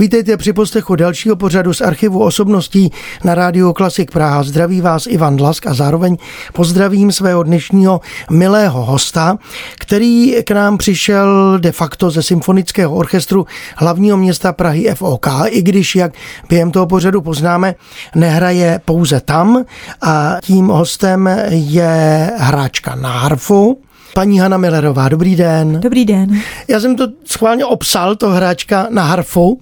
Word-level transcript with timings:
Vítejte 0.00 0.36
při 0.36 0.52
poslechu 0.52 0.96
dalšího 0.96 1.36
pořadu 1.36 1.74
z 1.74 1.80
archivu 1.80 2.24
osobností 2.24 2.92
na 3.24 3.34
rádiu 3.34 3.72
Klasik 3.72 4.10
Praha. 4.10 4.42
Zdraví 4.42 4.80
vás 4.80 5.06
Ivan 5.06 5.36
Dlask 5.36 5.66
a 5.66 5.74
zároveň 5.74 6.16
pozdravím 6.52 7.12
svého 7.12 7.42
dnešního 7.42 8.00
milého 8.30 8.84
hosta, 8.84 9.38
který 9.78 10.34
k 10.44 10.50
nám 10.50 10.78
přišel 10.78 11.58
de 11.58 11.72
facto 11.72 12.10
ze 12.10 12.22
symfonického 12.22 12.94
orchestru 12.94 13.46
hlavního 13.76 14.16
města 14.16 14.52
Prahy 14.52 14.94
FOK, 14.94 15.26
i 15.46 15.62
když, 15.62 15.96
jak 15.96 16.12
během 16.48 16.70
toho 16.70 16.86
pořadu 16.86 17.20
poznáme, 17.20 17.74
nehraje 18.14 18.80
pouze 18.84 19.20
tam 19.20 19.64
a 20.02 20.36
tím 20.42 20.66
hostem 20.66 21.30
je 21.48 22.30
hráčka 22.36 22.94
na 22.94 23.10
harfu, 23.10 23.78
Paní 24.14 24.40
Hanna 24.40 24.56
Millerová, 24.56 25.08
dobrý 25.08 25.36
den. 25.36 25.80
Dobrý 25.80 26.04
den. 26.04 26.40
Já 26.68 26.80
jsem 26.80 26.96
to 26.96 27.08
schválně 27.24 27.64
obsal, 27.64 28.16
to 28.16 28.30
hráčka 28.30 28.86
na 28.90 29.02
harfu, 29.02 29.60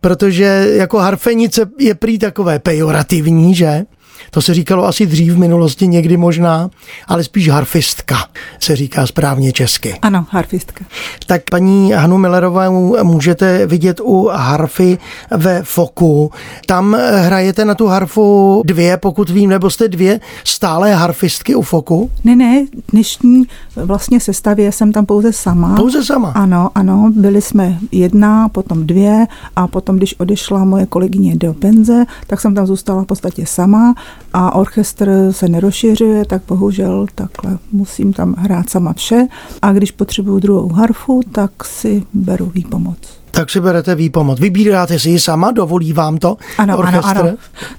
protože 0.00 0.66
jako 0.72 0.98
harfenice 0.98 1.70
je 1.78 1.94
prý 1.94 2.18
takové 2.18 2.58
pejorativní, 2.58 3.54
že? 3.54 3.84
To 4.30 4.42
se 4.42 4.54
říkalo 4.54 4.86
asi 4.86 5.06
dřív 5.06 5.32
v 5.32 5.38
minulosti, 5.38 5.88
někdy 5.88 6.16
možná, 6.16 6.70
ale 7.06 7.24
spíš 7.24 7.48
harfistka 7.48 8.16
se 8.60 8.76
říká 8.76 9.06
správně 9.06 9.52
česky. 9.52 9.94
Ano, 10.02 10.26
harfistka. 10.30 10.84
Tak 11.26 11.42
paní 11.50 11.92
Hanu 11.92 12.18
Millerovou 12.18 13.04
můžete 13.04 13.66
vidět 13.66 14.00
u 14.00 14.28
harfy 14.32 14.98
ve 15.30 15.62
Foku. 15.62 16.30
Tam 16.66 16.96
hrajete 17.14 17.64
na 17.64 17.74
tu 17.74 17.86
harfu 17.86 18.62
dvě, 18.66 18.96
pokud 18.96 19.30
vím, 19.30 19.50
nebo 19.50 19.70
jste 19.70 19.88
dvě 19.88 20.20
stále 20.44 20.94
harfistky 20.94 21.54
u 21.54 21.62
Foku? 21.62 22.10
Ne, 22.24 22.36
ne, 22.36 22.66
dnešní 22.92 23.44
vlastně 23.76 24.20
sestavě 24.20 24.72
jsem 24.72 24.92
tam 24.92 25.06
pouze 25.06 25.32
sama. 25.32 25.76
Pouze 25.76 26.04
sama? 26.04 26.28
Ano, 26.28 26.70
ano, 26.74 27.12
byli 27.16 27.42
jsme 27.42 27.78
jedna, 27.92 28.48
potom 28.48 28.86
dvě 28.86 29.26
a 29.56 29.66
potom, 29.66 29.96
když 29.96 30.20
odešla 30.20 30.64
moje 30.64 30.86
kolegyně 30.86 31.36
do 31.36 31.54
penze, 31.54 32.04
tak 32.26 32.40
jsem 32.40 32.54
tam 32.54 32.66
zůstala 32.66 33.02
v 33.02 33.06
podstatě 33.06 33.46
sama 33.46 33.94
a 34.32 34.54
orchestr 34.54 35.10
se 35.30 35.48
nerozšiřuje, 35.48 36.24
tak 36.24 36.42
bohužel 36.48 37.06
takhle 37.14 37.58
musím 37.72 38.12
tam 38.12 38.34
hrát 38.38 38.70
sama 38.70 38.92
vše 38.92 39.26
a 39.62 39.72
když 39.72 39.90
potřebuju 39.90 40.38
druhou 40.38 40.68
harfu, 40.68 41.20
tak 41.32 41.64
si 41.64 42.02
beru 42.14 42.46
výpomoc. 42.54 42.98
Tak 43.30 43.50
si 43.50 43.60
berete 43.60 43.94
výpomoc. 43.94 44.40
Vybíráte 44.40 44.98
si 44.98 45.10
ji 45.10 45.20
sama, 45.20 45.50
dovolí 45.50 45.92
vám 45.92 46.18
to 46.18 46.36
ano, 46.58 46.78
orchestr? 46.78 47.08
Ano, 47.08 47.20
ano. 47.20 47.36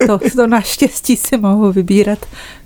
To, 0.07 0.29
to 0.35 0.47
naštěstí 0.47 1.17
si 1.17 1.37
mohu 1.37 1.71
vybírat, 1.71 2.19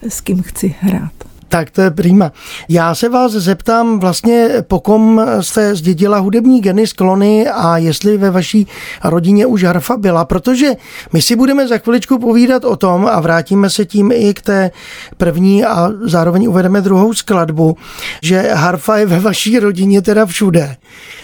s 0.10 0.22
kým 0.22 0.42
chci 0.42 0.76
hrát. 0.80 1.12
Tak 1.56 1.72
to 1.72 1.82
je 1.82 1.92
prima. 1.92 2.32
Já 2.70 2.96
se 2.96 3.10
vás 3.10 3.32
zeptám 3.32 4.00
vlastně, 4.00 4.50
po 4.68 4.80
kom 4.80 5.22
jste 5.42 5.76
zdědila 5.76 6.18
hudební 6.18 6.62
geny, 6.62 6.88
sklony 6.88 7.48
a 7.48 7.78
jestli 7.78 8.18
ve 8.18 8.32
vaší 8.32 8.68
rodině 9.04 9.46
už 9.46 9.64
harfa 9.64 9.98
byla, 9.98 10.26
protože 10.26 10.72
my 11.14 11.22
si 11.22 11.36
budeme 11.36 11.68
za 11.68 11.78
chviličku 11.78 12.20
povídat 12.20 12.66
o 12.66 12.76
tom 12.76 13.08
a 13.12 13.20
vrátíme 13.20 13.70
se 13.70 13.86
tím 13.86 14.12
i 14.16 14.34
k 14.34 14.42
té 14.42 14.72
první 15.18 15.66
a 15.66 15.90
zároveň 16.02 16.48
uvedeme 16.48 16.82
druhou 16.82 17.14
skladbu, 17.14 17.78
že 18.22 18.52
harfa 18.54 18.98
je 18.98 19.06
ve 19.06 19.20
vaší 19.20 19.60
rodině 19.60 20.02
teda 20.02 20.26
všude. 20.26 20.76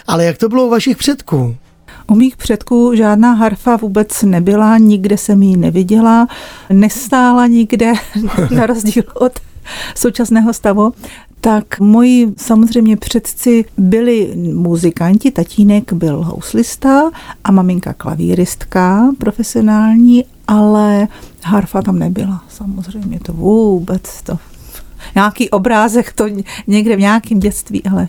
Ale 0.08 0.26
jak 0.26 0.38
to 0.38 0.50
bylo 0.50 0.66
u 0.66 0.70
vašich 0.70 0.98
předků? 0.98 1.56
U 2.08 2.16
mých 2.16 2.38
předků 2.38 2.96
žádná 2.96 3.34
harfa 3.34 3.76
vůbec 3.76 4.24
nebyla, 4.24 4.78
nikde 4.78 5.18
jsem 5.18 5.44
ji 5.44 5.58
neviděla, 5.58 6.28
nestála 6.70 7.48
nikde, 7.48 7.94
na 8.56 8.66
rozdíl 8.66 9.04
od 9.14 9.32
současného 9.96 10.54
stavu, 10.54 10.94
tak 11.42 11.80
moji 11.80 12.34
samozřejmě 12.38 12.98
předci 12.98 13.66
byli 13.78 14.34
muzikanti, 14.54 15.32
tatínek 15.32 15.94
byl 15.94 16.24
houslista 16.24 17.12
a 17.44 17.52
maminka 17.52 17.94
klavíristka 17.94 19.12
profesionální, 19.18 20.26
ale 20.48 21.08
harfa 21.44 21.82
tam 21.82 22.00
nebyla. 22.00 22.44
Samozřejmě 22.50 23.20
to 23.20 23.34
vůbec 23.34 24.22
to 24.22 24.40
nějaký 25.16 25.50
obrázek 25.50 26.14
to 26.14 26.26
někde 26.68 26.96
v 26.96 27.00
nějakém 27.00 27.40
dětství, 27.40 27.84
ale 27.84 28.08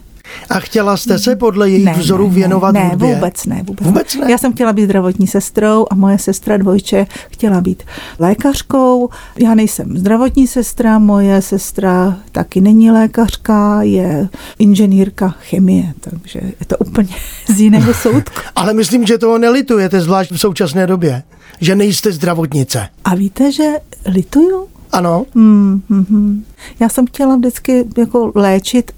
a 0.50 0.60
chtěla 0.60 0.96
jste 0.96 1.18
se 1.18 1.36
podle 1.36 1.70
jejich 1.70 1.84
ne, 1.84 1.92
vzoru 1.92 2.28
ne, 2.28 2.34
věnovat 2.34 2.72
ne, 2.72 2.88
hudbě? 2.88 3.14
vůbec 3.14 3.46
ne, 3.46 3.62
vůbec, 3.66 3.86
vůbec 3.86 4.14
ne. 4.14 4.30
Já 4.30 4.38
jsem 4.38 4.52
chtěla 4.52 4.72
být 4.72 4.84
zdravotní 4.84 5.26
sestrou 5.26 5.86
a 5.90 5.94
moje 5.94 6.18
sestra 6.18 6.56
dvojče 6.56 7.06
chtěla 7.30 7.60
být 7.60 7.82
lékařkou. 8.18 9.08
Já 9.36 9.54
nejsem 9.54 9.98
zdravotní 9.98 10.46
sestra, 10.46 10.98
moje 10.98 11.42
sestra 11.42 12.18
taky 12.32 12.60
není 12.60 12.90
lékařka, 12.90 13.82
je 13.82 14.28
inženýrka 14.58 15.28
chemie, 15.28 15.94
takže 16.00 16.40
je 16.60 16.66
to 16.66 16.76
úplně 16.76 17.14
z 17.54 17.60
jiného 17.60 17.94
soudku. 17.94 18.40
Ale 18.56 18.74
myslím, 18.74 19.06
že 19.06 19.18
toho 19.18 19.38
nelitujete, 19.38 20.00
zvlášť 20.00 20.32
v 20.32 20.40
současné 20.40 20.86
době, 20.86 21.22
že 21.60 21.76
nejste 21.76 22.12
zdravotnice. 22.12 22.88
A 23.04 23.14
víte, 23.14 23.52
že 23.52 23.64
lituju? 24.06 24.66
Ano. 24.92 25.24
Hmm, 25.34 25.82
hmm, 25.90 26.04
hmm. 26.10 26.44
Já 26.80 26.88
jsem 26.88 27.06
chtěla 27.06 27.36
vždycky 27.36 27.84
jako 27.98 28.32
léčit 28.34 28.92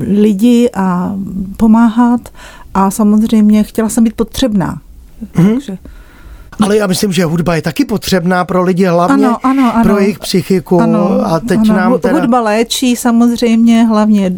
lidi 0.00 0.70
a 0.74 1.14
pomáhat 1.56 2.20
a 2.74 2.90
samozřejmě 2.90 3.62
chtěla 3.62 3.88
jsem 3.88 4.04
být 4.04 4.14
potřebná. 4.14 4.80
Hmm. 5.34 5.48
Takže 5.48 5.78
ale 6.60 6.76
já 6.76 6.86
myslím, 6.86 7.12
že 7.12 7.24
hudba 7.24 7.54
je 7.54 7.62
taky 7.62 7.84
potřebná 7.84 8.44
pro 8.44 8.62
lidi, 8.62 8.84
hlavně 8.84 9.26
ano, 9.26 9.38
ano, 9.42 9.74
ano. 9.74 9.84
pro 9.84 9.98
jejich 9.98 10.18
psychiku. 10.18 10.80
Ano, 10.80 11.20
a 11.24 11.40
teď 11.40 11.60
ano. 11.60 11.76
nám 11.76 11.98
teda... 11.98 12.20
Hudba 12.20 12.40
léčí 12.40 12.96
samozřejmě 12.96 13.84
hlavně 13.84 14.32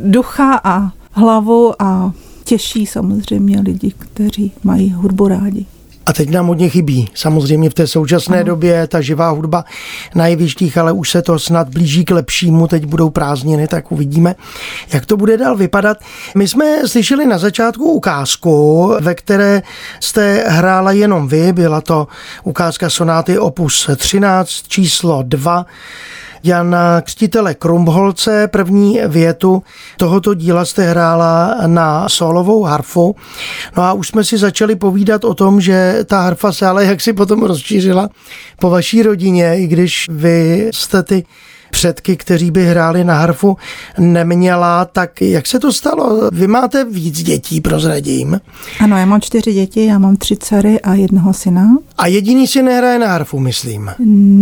ducha 0.00 0.60
a 0.64 0.92
hlavu 1.12 1.82
a 1.82 2.12
těší 2.44 2.86
samozřejmě 2.86 3.60
lidi, 3.60 3.92
kteří 3.98 4.52
mají 4.64 4.92
hudbu 4.92 5.28
rádi. 5.28 5.66
A 6.10 6.12
teď 6.12 6.30
nám 6.30 6.46
hodně 6.46 6.68
chybí. 6.68 7.08
Samozřejmě 7.14 7.70
v 7.70 7.74
té 7.74 7.86
současné 7.86 8.36
ano. 8.36 8.46
době 8.46 8.86
ta 8.86 9.00
živá 9.00 9.30
hudba 9.30 9.64
na 10.14 10.26
jevištích, 10.26 10.78
ale 10.78 10.92
už 10.92 11.10
se 11.10 11.22
to 11.22 11.38
snad 11.38 11.68
blíží 11.68 12.04
k 12.04 12.10
lepšímu. 12.10 12.66
Teď 12.66 12.84
budou 12.84 13.10
prázdniny, 13.10 13.68
tak 13.68 13.92
uvidíme, 13.92 14.34
jak 14.92 15.06
to 15.06 15.16
bude 15.16 15.36
dál 15.36 15.56
vypadat. 15.56 15.98
My 16.34 16.48
jsme 16.48 16.88
slyšeli 16.88 17.26
na 17.26 17.38
začátku 17.38 17.92
ukázku, 17.92 18.94
ve 19.00 19.14
které 19.14 19.62
jste 20.00 20.44
hrála 20.48 20.92
jenom 20.92 21.28
vy. 21.28 21.52
Byla 21.52 21.80
to 21.80 22.08
ukázka 22.44 22.90
sonáty 22.90 23.38
opus 23.38 23.90
13, 23.96 24.68
číslo 24.68 25.22
2 25.22 25.66
Jana 26.42 27.00
Křtitele 27.00 27.54
Krumbholce. 27.54 28.48
První 28.48 29.00
větu 29.08 29.62
tohoto 29.96 30.34
díla 30.34 30.64
jste 30.64 30.82
hrála 30.82 31.56
na 31.66 32.08
solovou 32.08 32.62
harfu. 32.62 33.16
No 33.76 33.82
a 33.82 33.92
už 33.92 34.08
jsme 34.08 34.24
si 34.24 34.38
začali 34.38 34.76
povídat 34.76 35.24
o 35.24 35.34
tom, 35.34 35.60
že 35.60 35.98
ta 36.04 36.20
harfa 36.20 36.52
se 36.52 36.66
ale 36.66 36.84
jak 36.84 37.00
si 37.00 37.12
potom 37.12 37.42
rozšířila 37.42 38.08
po 38.60 38.70
vaší 38.70 39.02
rodině, 39.02 39.58
i 39.58 39.66
když 39.66 40.06
vy 40.10 40.70
jste 40.74 41.02
ty 41.02 41.24
předky, 41.70 42.16
kteří 42.16 42.50
by 42.50 42.66
hráli 42.66 43.04
na 43.04 43.18
harfu, 43.18 43.56
neměla, 43.98 44.84
tak 44.84 45.20
jak 45.20 45.46
se 45.46 45.58
to 45.58 45.72
stalo? 45.72 46.30
Vy 46.32 46.46
máte 46.46 46.84
víc 46.84 47.22
dětí, 47.22 47.60
prozradím. 47.60 48.40
Ano, 48.80 48.98
já 48.98 49.06
mám 49.06 49.20
čtyři 49.20 49.52
děti, 49.52 49.86
já 49.86 49.98
mám 49.98 50.16
tři 50.16 50.36
dcery 50.36 50.80
a 50.80 50.94
jednoho 50.94 51.32
syna. 51.32 51.76
A 51.98 52.06
jediný 52.06 52.46
si 52.46 52.62
nehraje 52.62 52.98
na 52.98 53.06
harfu, 53.06 53.38
myslím. 53.38 53.90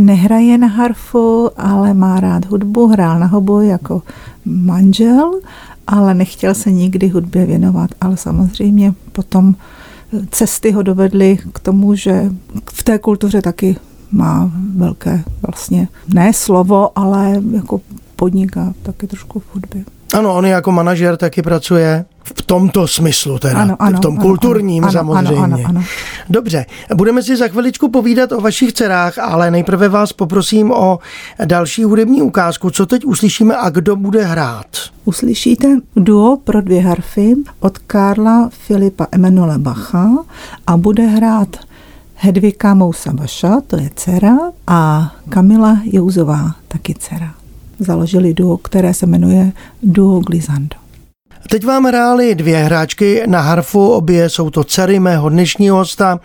Nehraje 0.06 0.58
na 0.58 0.66
harfu, 0.66 1.50
ale 1.56 1.94
má 1.94 2.20
rád 2.20 2.44
hudbu, 2.46 2.86
hrál 2.86 3.18
na 3.18 3.26
hobu 3.26 3.60
jako 3.60 4.02
manžel, 4.44 5.40
ale 5.86 6.14
nechtěl 6.14 6.54
se 6.54 6.70
nikdy 6.70 7.08
hudbě 7.08 7.46
věnovat, 7.46 7.90
ale 8.00 8.16
samozřejmě 8.16 8.94
potom 9.12 9.54
cesty 10.30 10.70
ho 10.70 10.82
dovedly 10.82 11.38
k 11.52 11.58
tomu, 11.58 11.94
že 11.94 12.30
v 12.72 12.82
té 12.82 12.98
kultuře 12.98 13.42
taky 13.42 13.76
má 14.12 14.50
velké 14.76 15.24
vlastně 15.46 15.88
ne 16.14 16.32
slovo, 16.32 16.98
ale 16.98 17.42
jako 17.52 17.80
podniká 18.16 18.74
taky 18.82 19.06
trošku 19.06 19.40
v 19.40 19.54
hudbě. 19.54 19.84
Ano, 20.14 20.34
on 20.34 20.46
jako 20.46 20.72
manažer 20.72 21.16
taky 21.16 21.42
pracuje 21.42 22.04
v 22.34 22.42
tomto 22.42 22.88
smyslu, 22.88 23.38
teda 23.38 23.60
ano, 23.60 23.76
ano, 23.78 23.98
v 23.98 24.00
tom 24.00 24.14
ano, 24.14 24.22
kulturním 24.22 24.84
ano, 24.84 24.92
samozřejmě. 24.92 25.42
Ano, 25.44 25.56
ano, 25.56 25.64
ano. 25.68 25.82
Dobře, 26.28 26.66
budeme 26.94 27.22
si 27.22 27.36
za 27.36 27.48
chviličku 27.48 27.88
povídat 27.88 28.32
o 28.32 28.40
vašich 28.40 28.72
dcerách, 28.72 29.18
ale 29.18 29.50
nejprve 29.50 29.88
vás 29.88 30.12
poprosím 30.12 30.70
o 30.70 30.98
další 31.44 31.84
hudební 31.84 32.22
ukázku. 32.22 32.70
Co 32.70 32.86
teď 32.86 33.04
uslyšíme 33.04 33.56
a 33.56 33.70
kdo 33.70 33.96
bude 33.96 34.24
hrát? 34.24 34.66
Uslyšíte 35.04 35.68
duo 35.96 36.36
pro 36.36 36.60
dvě 36.60 36.80
harfy 36.80 37.34
od 37.60 37.78
Karla 37.78 38.48
Filipa 38.52 39.06
Emanuela 39.12 39.58
Bacha 39.58 40.10
a 40.66 40.76
bude 40.76 41.06
hrát 41.06 41.56
Hedvika 42.20 42.74
Mousabaša, 42.74 43.60
to 43.66 43.76
je 43.76 43.90
dcera, 43.94 44.36
a 44.66 45.12
Kamila 45.28 45.78
Jouzová, 45.84 46.54
taky 46.68 46.94
dcera. 46.94 47.34
Založili 47.78 48.34
duo, 48.34 48.56
které 48.56 48.94
se 48.94 49.06
jmenuje 49.06 49.52
Duo 49.82 50.20
Glizando. 50.20 50.76
Teď 51.46 51.66
vám 51.66 51.84
hráli 51.84 52.34
dvě 52.34 52.58
hráčky 52.58 53.22
na 53.26 53.40
harfu, 53.40 53.90
obě 53.90 54.28
jsou 54.28 54.50
to 54.50 54.64
dcery 54.64 55.00
mého 55.00 55.28
dnešního 55.28 55.76
hosta, 55.76 56.20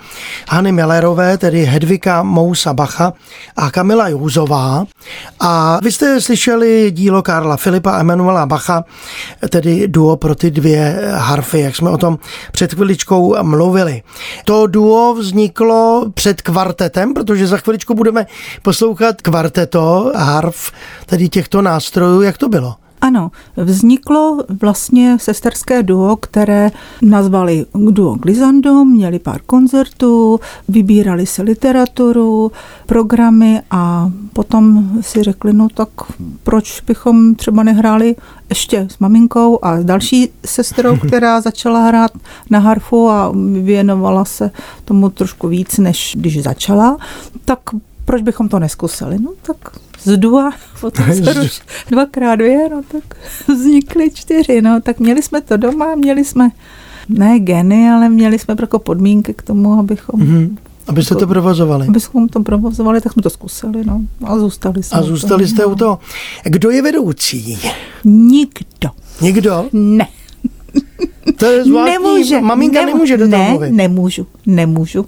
Hany 0.50 0.71
Millerové, 0.71 1.38
tedy 1.38 1.65
Hedvika 1.65 2.24
Mousa 2.24 2.74
Bacha 2.74 3.13
a 3.56 3.71
Kamila 3.71 4.07
Jouzová. 4.07 4.86
A 5.39 5.80
vy 5.83 5.92
jste 5.92 6.21
slyšeli 6.21 6.92
dílo 6.92 7.21
Karla 7.21 7.57
Filipa 7.57 7.92
a 7.92 8.00
Emanuela 8.00 8.45
Bacha, 8.45 8.83
tedy 9.50 9.88
duo 9.88 10.18
pro 10.18 10.36
ty 10.36 10.51
dvě 10.51 11.12
harfy, 11.15 11.60
jak 11.60 11.75
jsme 11.75 11.89
o 11.89 11.98
tom 11.98 12.19
před 12.51 12.74
chviličkou 12.74 13.44
mluvili. 13.44 14.01
To 14.45 14.68
duo 14.68 15.13
vzniklo 15.13 16.06
před 16.13 16.42
kvartetem, 16.42 17.13
protože 17.13 17.48
za 17.48 17.57
chviličku 17.57 17.94
budeme 17.94 18.25
poslouchat 18.62 19.21
kvarteto 19.21 20.12
harf, 20.15 20.71
tedy 21.06 21.30
těchto 21.30 21.62
nástrojů. 21.62 22.21
Jak 22.21 22.38
to 22.38 22.50
bylo? 22.50 22.75
Ano, 23.03 23.31
vzniklo 23.57 24.44
vlastně 24.61 25.17
sesterské 25.19 25.83
duo, 25.83 26.15
které 26.15 26.71
nazvali 27.01 27.65
duo 27.73 28.15
Glizandum, 28.15 28.91
měli 28.91 29.19
pár 29.19 29.41
koncertů, 29.41 30.39
vybírali 30.67 31.25
si 31.25 31.41
literaturu, 31.41 32.51
programy 32.85 33.61
a 33.71 34.11
potom 34.33 34.89
si 35.01 35.23
řekli, 35.23 35.53
no 35.53 35.67
tak 35.73 35.89
proč 36.44 36.81
bychom 36.81 37.35
třeba 37.35 37.63
nehráli 37.63 38.15
ještě 38.50 38.88
s 38.91 39.00
maminkou 39.00 39.59
a 39.61 39.81
s 39.81 39.85
další 39.85 40.29
sestrou, 40.45 40.97
která 41.07 41.41
začala 41.41 41.88
hrát 41.88 42.11
na 42.50 42.59
harfu 42.59 43.09
a 43.09 43.31
věnovala 43.61 44.25
se 44.25 44.51
tomu 44.85 45.09
trošku 45.09 45.47
víc, 45.47 45.77
než 45.77 46.15
když 46.19 46.44
začala, 46.44 46.97
tak 47.45 47.59
proč 48.05 48.21
bychom 48.21 48.50
to 48.50 48.59
neskusili? 48.59 49.19
No 49.19 49.31
tak 49.41 49.57
z 50.03 50.17
dua, 50.17 50.51
potom 50.81 51.13
se 51.13 51.33
roč, 51.33 51.61
dvakrát 51.89 52.35
dvě, 52.35 52.69
no 52.69 52.81
tak 52.91 53.17
vznikly 53.47 54.11
čtyři, 54.13 54.61
no 54.61 54.81
tak 54.81 55.00
měli 55.00 55.21
jsme 55.21 55.41
to 55.41 55.57
doma, 55.57 55.95
měli 55.95 56.25
jsme 56.25 56.50
ne 57.09 57.39
geny, 57.39 57.89
ale 57.89 58.09
měli 58.09 58.39
jsme 58.39 58.55
jako 58.61 58.79
podmínky 58.79 59.33
k 59.33 59.41
tomu, 59.41 59.79
abychom 59.79 60.19
mm-hmm. 60.19 60.57
Abyste 60.88 61.15
to 61.15 61.27
provozovali. 61.27 61.88
Abychom 61.88 62.29
to 62.29 62.39
provozovali, 62.44 63.01
tak 63.01 63.13
jsme 63.13 63.21
to 63.21 63.29
zkusili, 63.29 63.85
no. 63.85 64.01
A 64.23 64.39
zůstali 64.39 64.83
jsme 64.83 65.00
A 65.00 65.01
zůstali 65.03 65.47
jste 65.47 65.61
no. 65.61 65.69
u 65.69 65.75
toho. 65.75 66.00
Kdo 66.44 66.71
je 66.71 66.81
vedoucí? 66.81 67.59
Nikdo. 68.03 68.89
Nikdo? 69.21 69.65
Ne. 69.73 70.07
To 71.35 71.45
je 71.45 71.63
zvláštní. 71.63 71.94
Nemůže. 71.94 72.41
Maminka 72.41 72.79
nemů- 72.79 72.85
nemůže 72.85 73.17
do 73.17 73.29
toho 73.29 73.44
ne, 73.44 73.50
mluvit. 73.50 73.71
nemůžu, 73.71 74.27
nemůžu. 74.45 75.05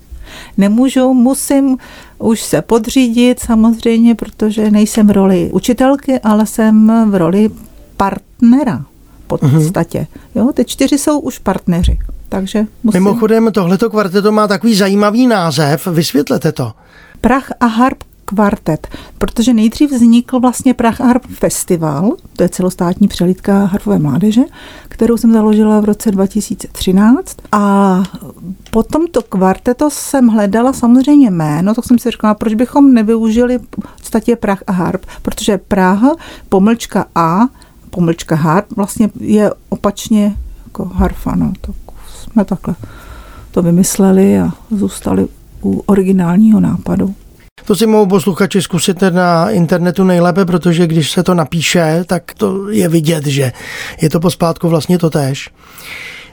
Nemůžu, 0.57 1.13
musím 1.13 1.77
už 2.19 2.41
se 2.41 2.61
podřídit 2.61 3.39
samozřejmě, 3.39 4.15
protože 4.15 4.71
nejsem 4.71 5.07
v 5.07 5.11
roli 5.11 5.49
učitelky, 5.53 6.19
ale 6.19 6.45
jsem 6.45 6.91
v 7.11 7.15
roli 7.15 7.49
partnera 7.97 8.85
v 9.25 9.27
podstatě. 9.27 10.07
Jo, 10.35 10.51
ty 10.53 10.65
čtyři 10.65 10.97
jsou 10.97 11.19
už 11.19 11.39
partneři, 11.39 11.99
takže 12.29 12.65
musím... 12.83 13.03
Mimochodem, 13.03 13.51
tohleto 13.51 13.89
kvarteto 13.89 14.31
má 14.31 14.47
takový 14.47 14.75
zajímavý 14.75 15.27
název. 15.27 15.87
Vysvětlete 15.87 16.51
to. 16.51 16.73
Prach 17.21 17.51
a 17.59 17.65
harp 17.65 18.03
kvartet, 18.25 18.87
protože 19.17 19.53
nejdřív 19.53 19.91
vznikl 19.91 20.39
vlastně 20.39 20.73
Prach 20.73 21.01
a 21.01 21.05
harp 21.05 21.25
festival, 21.25 22.11
to 22.37 22.43
je 22.43 22.49
celostátní 22.49 23.07
přelídka 23.07 23.65
harfové 23.65 23.99
mládeže, 23.99 24.41
kterou 24.87 25.17
jsem 25.17 25.33
založila 25.33 25.79
v 25.79 25.85
roce 25.85 26.11
2013 26.11 27.37
a 27.51 28.03
po 28.71 28.83
tomto 28.83 29.21
kvarteto 29.21 29.89
jsem 29.89 30.27
hledala 30.27 30.73
samozřejmě 30.73 31.31
jméno, 31.31 31.73
tak 31.73 31.85
jsem 31.85 31.99
si 31.99 32.11
říkala, 32.11 32.33
proč 32.33 32.53
bychom 32.53 32.93
nevyužili 32.93 33.57
v 33.59 33.67
podstatě 33.97 34.35
Prach 34.35 34.63
a 34.67 34.71
harp, 34.71 35.05
protože 35.21 35.57
Praha, 35.57 36.11
pomlčka 36.49 37.05
A, 37.15 37.39
pomlčka 37.89 38.35
harp 38.35 38.65
vlastně 38.75 39.09
je 39.19 39.51
opačně 39.69 40.35
jako 40.65 40.85
harfa, 40.85 41.35
no, 41.35 41.53
tak 41.61 41.75
jsme 42.07 42.45
takhle 42.45 42.75
to 43.51 43.61
vymysleli 43.61 44.39
a 44.39 44.51
zůstali 44.71 45.27
u 45.63 45.83
originálního 45.85 46.59
nápadu. 46.59 47.15
To 47.63 47.75
si 47.75 47.87
mohou 47.87 48.05
posluchači 48.05 48.61
zkusit 48.61 49.01
na 49.09 49.49
internetu 49.49 50.03
nejlépe, 50.03 50.45
protože 50.45 50.87
když 50.87 51.11
se 51.11 51.23
to 51.23 51.33
napíše, 51.33 52.03
tak 52.07 52.33
to 52.33 52.69
je 52.69 52.89
vidět, 52.89 53.25
že 53.25 53.51
je 54.01 54.09
to 54.09 54.19
pospátku 54.19 54.69
vlastně 54.69 54.97
to 54.97 55.09
též. 55.09 55.49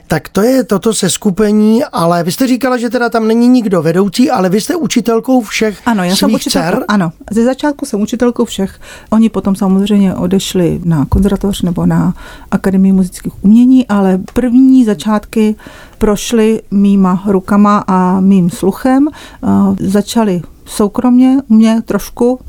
Tak 0.07 0.29
to 0.29 0.41
je 0.41 0.63
toto 0.63 0.93
seskupení, 0.93 1.83
ale 1.83 2.23
vy 2.23 2.31
jste 2.31 2.47
říkala, 2.47 2.77
že 2.77 2.89
teda 2.89 3.09
tam 3.09 3.27
není 3.27 3.47
nikdo 3.47 3.81
vedoucí, 3.81 4.31
ale 4.31 4.49
vy 4.49 4.61
jste 4.61 4.75
učitelkou 4.75 5.41
všech 5.41 5.81
Ano, 5.85 6.03
já 6.03 6.15
jsem 6.15 6.29
svých 6.29 6.35
učitelkou, 6.35 6.69
dcer? 6.69 6.85
ano, 6.87 7.11
ze 7.31 7.45
začátku 7.45 7.85
jsem 7.85 8.01
učitelkou 8.01 8.45
všech. 8.45 8.79
Oni 9.09 9.29
potom 9.29 9.55
samozřejmě 9.55 10.15
odešli 10.15 10.81
na 10.83 11.05
konzervatoř 11.05 11.61
nebo 11.61 11.85
na 11.85 12.13
Akademii 12.51 12.91
muzických 12.93 13.43
umění, 13.43 13.87
ale 13.87 14.19
první 14.33 14.85
začátky 14.85 15.55
prošly 15.97 16.61
mýma 16.71 17.23
rukama 17.27 17.83
a 17.87 18.19
mým 18.19 18.49
sluchem. 18.49 19.07
Uh, 19.41 19.75
začali 19.79 20.41
soukromně 20.65 21.37
u 21.47 21.53
mě 21.53 21.81
trošku, 21.85 22.39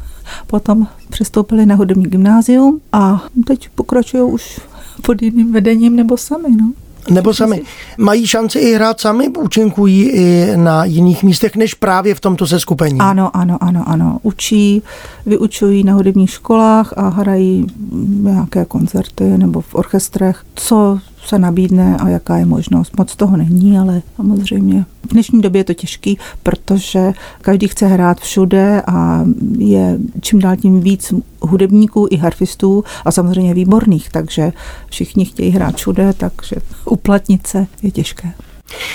potom 0.47 0.87
přestoupili 1.11 1.67
na 1.67 1.75
hudební 1.75 2.05
gymnázium 2.05 2.81
a 2.93 3.25
teď 3.47 3.69
pokračují 3.75 4.23
už 4.23 4.61
pod 5.03 5.23
jiným 5.23 5.53
vedením 5.53 5.97
nebo 5.97 6.17
sami. 6.17 6.49
No. 6.61 6.73
Nebo 7.11 7.35
sami. 7.35 7.63
Mají 7.99 8.27
šanci 8.27 8.59
i 8.59 8.75
hrát 8.75 9.01
sami, 9.01 9.29
účinkují 9.29 10.11
i 10.11 10.53
na 10.57 10.85
jiných 10.85 11.23
místech, 11.23 11.57
než 11.57 11.75
právě 11.75 12.15
v 12.15 12.21
tomto 12.21 12.47
seskupení. 12.47 12.99
Ano, 13.01 13.37
ano, 13.37 13.59
ano, 13.61 13.85
ano. 13.87 14.19
Učí, 14.23 14.83
vyučují 15.27 15.85
na 15.85 15.95
hudebních 15.95 16.31
školách 16.31 16.93
a 16.97 17.09
hrají 17.09 17.67
nějaké 18.07 18.65
koncerty 18.65 19.25
nebo 19.39 19.61
v 19.61 19.75
orchestrech, 19.75 20.45
co 20.55 20.99
se 21.27 21.39
nabídne 21.39 21.97
a 21.97 22.09
jaká 22.09 22.37
je 22.37 22.47
možnost. 22.47 22.99
Moc 22.99 23.17
toho 23.17 23.37
není, 23.37 23.79
ale 23.79 24.03
samozřejmě 24.17 24.85
v 25.03 25.13
dnešní 25.13 25.41
době 25.41 25.61
je 25.61 25.65
to 25.65 25.75
těžký, 25.75 26.19
protože 26.43 27.13
každý 27.41 27.69
chce 27.69 27.87
hrát 27.87 28.21
všude 28.21 28.83
a 28.87 29.25
je 29.59 29.99
čím 30.21 30.39
dál 30.39 30.57
tím 30.57 30.81
víc 30.81 31.15
hudebníků 31.41 32.07
i 32.11 32.17
harfistů 32.17 32.85
a 33.05 33.11
samozřejmě 33.11 33.55
výborných, 33.55 34.11
takže 34.11 34.53
všichni 34.91 35.25
chtějí 35.25 35.51
hrát 35.51 35.77
všude, 35.77 36.13
takže 36.13 36.57
uplatnit 36.85 37.47
se 37.47 37.67
je 37.83 37.91
těžké. 37.91 38.33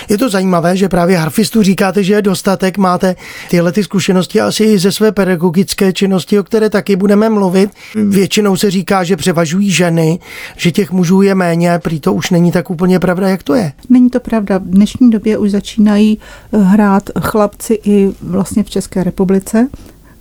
Je 0.10 0.18
to 0.18 0.30
zajímavé, 0.30 0.78
že 0.78 0.90
právě 0.90 1.18
harfistů 1.18 1.64
říkáte, 1.64 2.04
že 2.04 2.14
je 2.14 2.22
dostatek, 2.22 2.78
máte 2.78 3.16
tyhle 3.50 3.72
ty 3.72 3.84
zkušenosti 3.84 4.42
asi 4.42 4.64
i 4.64 4.80
ze 4.80 4.92
své 4.92 5.12
pedagogické 5.12 5.94
činnosti, 5.94 6.40
o 6.40 6.44
které 6.44 6.70
taky 6.70 6.96
budeme 6.96 7.30
mluvit. 7.30 7.70
Většinou 7.96 8.58
se 8.58 8.72
říká, 8.72 9.04
že 9.04 9.18
převažují 9.18 9.72
ženy, 9.72 10.20
že 10.58 10.72
těch 10.72 10.92
mužů 10.92 11.22
je 11.22 11.36
méně, 11.36 11.80
prý 11.80 12.00
to 12.00 12.14
už 12.14 12.30
není 12.30 12.52
tak 12.52 12.70
úplně 12.70 13.00
pravda, 13.00 13.30
jak 13.30 13.44
to 13.44 13.54
je. 13.54 13.74
Není 13.90 14.10
to 14.10 14.20
pravda. 14.20 14.58
V 14.58 14.64
dnešní 14.64 15.10
době 15.10 15.38
už 15.38 15.52
začínají 15.52 16.18
hrát 16.52 17.04
chlapci 17.20 17.80
i 17.84 18.10
vlastně 18.22 18.64
v 18.64 18.70
České 18.70 19.04
republice. 19.04 19.68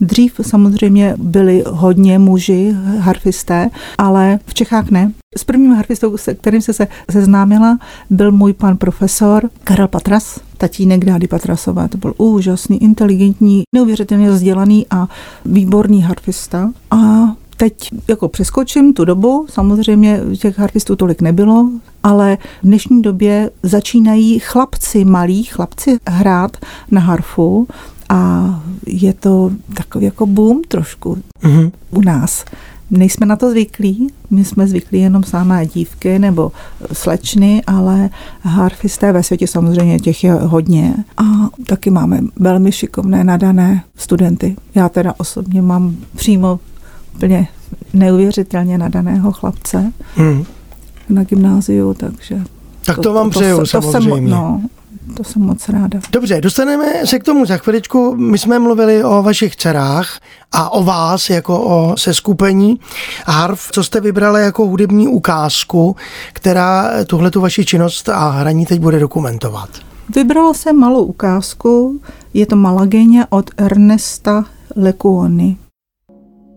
Dřív 0.01 0.41
samozřejmě 0.43 1.15
byli 1.19 1.65
hodně 1.67 2.19
muži, 2.19 2.75
harfisté, 2.99 3.71
ale 3.99 4.39
v 4.47 4.55
Čechách 4.55 4.91
ne. 4.91 5.13
S 5.37 5.45
prvním 5.45 5.73
harfistou, 5.73 6.17
se 6.17 6.35
kterým 6.35 6.61
se, 6.61 6.73
se 6.73 6.89
seznámila, 7.11 7.79
byl 8.11 8.33
můj 8.33 8.53
pan 8.53 8.77
profesor 8.77 9.51
Karel 9.65 9.89
Patras, 9.89 10.41
tatínek 10.59 11.05
Dády 11.05 11.29
Patrasové. 11.29 11.89
To 11.89 11.99
byl 11.99 12.15
úžasný, 12.19 12.83
inteligentní, 12.83 13.63
neuvěřitelně 13.75 14.31
vzdělaný 14.31 14.87
a 14.91 15.09
výborný 15.45 16.03
harfista. 16.03 16.71
A 16.91 16.97
teď 17.57 17.91
jako 18.09 18.29
přeskočím 18.29 18.93
tu 18.93 19.05
dobu, 19.05 19.47
samozřejmě 19.51 20.21
těch 20.41 20.59
harfistů 20.59 20.97
tolik 20.97 21.21
nebylo, 21.21 21.71
ale 22.03 22.39
v 22.63 22.67
dnešní 22.67 23.03
době 23.03 23.51
začínají 23.63 24.39
chlapci, 24.39 25.05
malí 25.05 25.45
chlapci 25.45 25.99
hrát 26.09 26.57
na 26.91 27.01
harfu 27.01 27.69
a 28.09 28.45
je 28.87 29.13
to 29.13 29.51
takový 29.75 30.05
jako 30.05 30.27
boom 30.27 30.63
trošku 30.69 31.19
Mhm. 31.43 31.71
u 31.91 32.01
nás. 32.01 32.45
Nejsme 32.91 33.27
na 33.27 33.37
to 33.37 33.51
zvyklí, 33.51 34.07
my 34.31 34.45
jsme 34.45 34.67
zvyklí 34.67 35.01
jenom 35.01 35.23
samé 35.25 35.67
dívky 35.67 36.19
nebo 36.19 36.53
slečny, 36.93 37.63
ale 37.67 38.11
harfisté 38.43 39.13
ve 39.13 39.23
světě 39.23 39.47
samozřejmě 39.47 39.99
těch 39.99 40.25
je 40.25 40.33
hodně 40.33 40.95
a 41.17 41.23
taky 41.67 41.91
máme 41.91 42.21
velmi 42.37 42.73
šikovné, 42.73 43.25
nadané 43.25 43.85
studenty. 43.97 44.57
Já 44.75 44.89
teda 44.89 45.15
osobně 45.19 45.63
mám 45.63 45.97
přímo 46.17 46.61
úplně 47.15 47.49
neuvěřitelně 47.93 48.79
nadaného 48.79 49.33
chlapce 49.33 49.93
Hmm. 50.17 50.45
na 51.09 51.25
gymnáziu, 51.25 51.95
takže... 51.95 52.43
Tak 52.87 52.99
to 52.99 53.13
vám 53.13 53.31
přeju, 53.31 53.59
to 53.59 53.67
jsem, 53.67 53.83
samozřejmě. 53.83 54.31
no, 54.31 54.63
to 55.19 55.25
jsem 55.25 55.43
moc 55.43 55.69
ráda. 55.69 56.01
Dobře, 56.11 56.41
dostaneme 56.41 56.85
se 57.05 57.19
k 57.19 57.25
tomu 57.25 57.47
za 57.47 57.57
chviličku. 57.57 58.17
My 58.17 58.39
jsme 58.39 58.59
mluvili 58.59 59.05
o 59.05 59.23
vašich 59.23 59.57
dcerách 59.57 60.21
a 60.53 60.71
o 60.71 60.85
vás 60.85 61.31
jako 61.31 61.61
o 61.61 61.97
seskupení 61.97 62.81
harf, 63.27 63.69
co 63.73 63.85
jste 63.85 64.01
vybrali 64.01 64.43
jako 64.43 64.67
hudební 64.67 65.09
ukázku, 65.09 65.97
která 66.33 66.91
tuhle 67.05 67.31
tu 67.31 67.41
vaši 67.41 67.65
činnost 67.65 68.09
a 68.09 68.29
hraní 68.29 68.67
teď 68.67 68.81
bude 68.81 68.99
dokumentovat. 68.99 69.69
Vybrala 70.15 70.55
jsem 70.55 70.77
malou 70.77 71.05
ukázku, 71.05 72.01
je 72.35 72.47
to 72.47 72.57
Malageně 72.57 73.27
od 73.31 73.51
Ernesta 73.57 74.45
Lecuoni. 74.77 75.57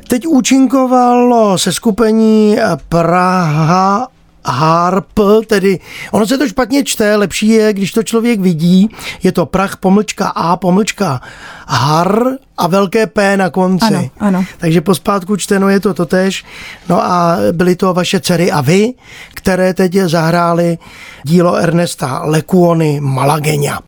Teď 0.08 0.28
účinkovalo 0.28 1.58
seskupení 1.58 2.58
Praha 2.90 4.08
harp, 4.46 5.20
tedy 5.48 5.80
ono 6.12 6.28
se 6.28 6.38
to 6.38 6.48
špatně 6.48 6.84
čte, 6.84 7.16
lepší 7.16 7.48
je, 7.48 7.74
když 7.74 7.92
to 7.92 8.04
člověk 8.04 8.40
vidí, 8.40 8.90
je 9.24 9.32
to 9.32 9.46
prach, 9.46 9.78
pomlčka 9.78 10.28
A, 10.28 10.58
pomlčka 10.58 11.22
har 11.68 12.26
a 12.58 12.68
velké 12.68 13.08
P 13.08 13.38
na 13.38 13.50
konci. 13.50 13.86
Ano, 13.86 14.10
ano. 14.20 14.46
Takže 14.58 14.82
pospátku 14.82 15.36
čteno 15.36 15.70
je 15.70 15.80
to 15.80 15.94
totež. 15.94 16.46
No 16.90 17.04
a 17.04 17.38
byly 17.52 17.76
to 17.76 17.94
vaše 17.94 18.20
dcery 18.20 18.52
a 18.52 18.62
vy, 18.62 18.94
které 19.34 19.74
teď 19.74 19.96
zahráli 19.96 20.78
dílo 21.24 21.56
Ernesta 21.56 22.22
Lekuony 22.24 23.00
Malagenia 23.02 23.80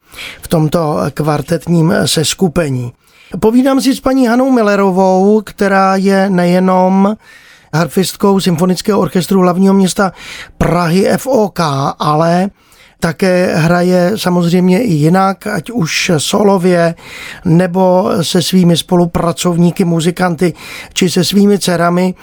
v 0.42 0.48
tomto 0.48 0.98
kvartetním 1.14 1.94
seskupení. 2.06 2.94
Povídám 3.40 3.82
si 3.82 3.96
s 3.96 4.00
paní 4.00 4.28
Hanou 4.28 4.52
Millerovou, 4.52 5.42
která 5.46 5.96
je 5.96 6.30
nejenom 6.30 7.16
harfistkou 7.74 8.40
Symfonického 8.40 9.00
orchestru 9.00 9.40
hlavního 9.40 9.74
města 9.74 10.12
Prahy 10.58 11.10
FOK, 11.18 11.60
ale 12.00 12.50
také 13.00 13.56
hraje 13.56 14.12
samozřejmě 14.16 14.84
i 14.84 14.92
jinak, 14.92 15.48
ať 15.48 15.72
už 15.72 16.12
solově, 16.18 16.96
nebo 17.46 18.10
se 18.22 18.42
svými 18.42 18.78
spolupracovníky, 18.78 19.86
muzikanty, 19.86 20.54
či 20.94 21.10
se 21.10 21.24
svými 21.24 21.60
dcerami. 21.60 22.16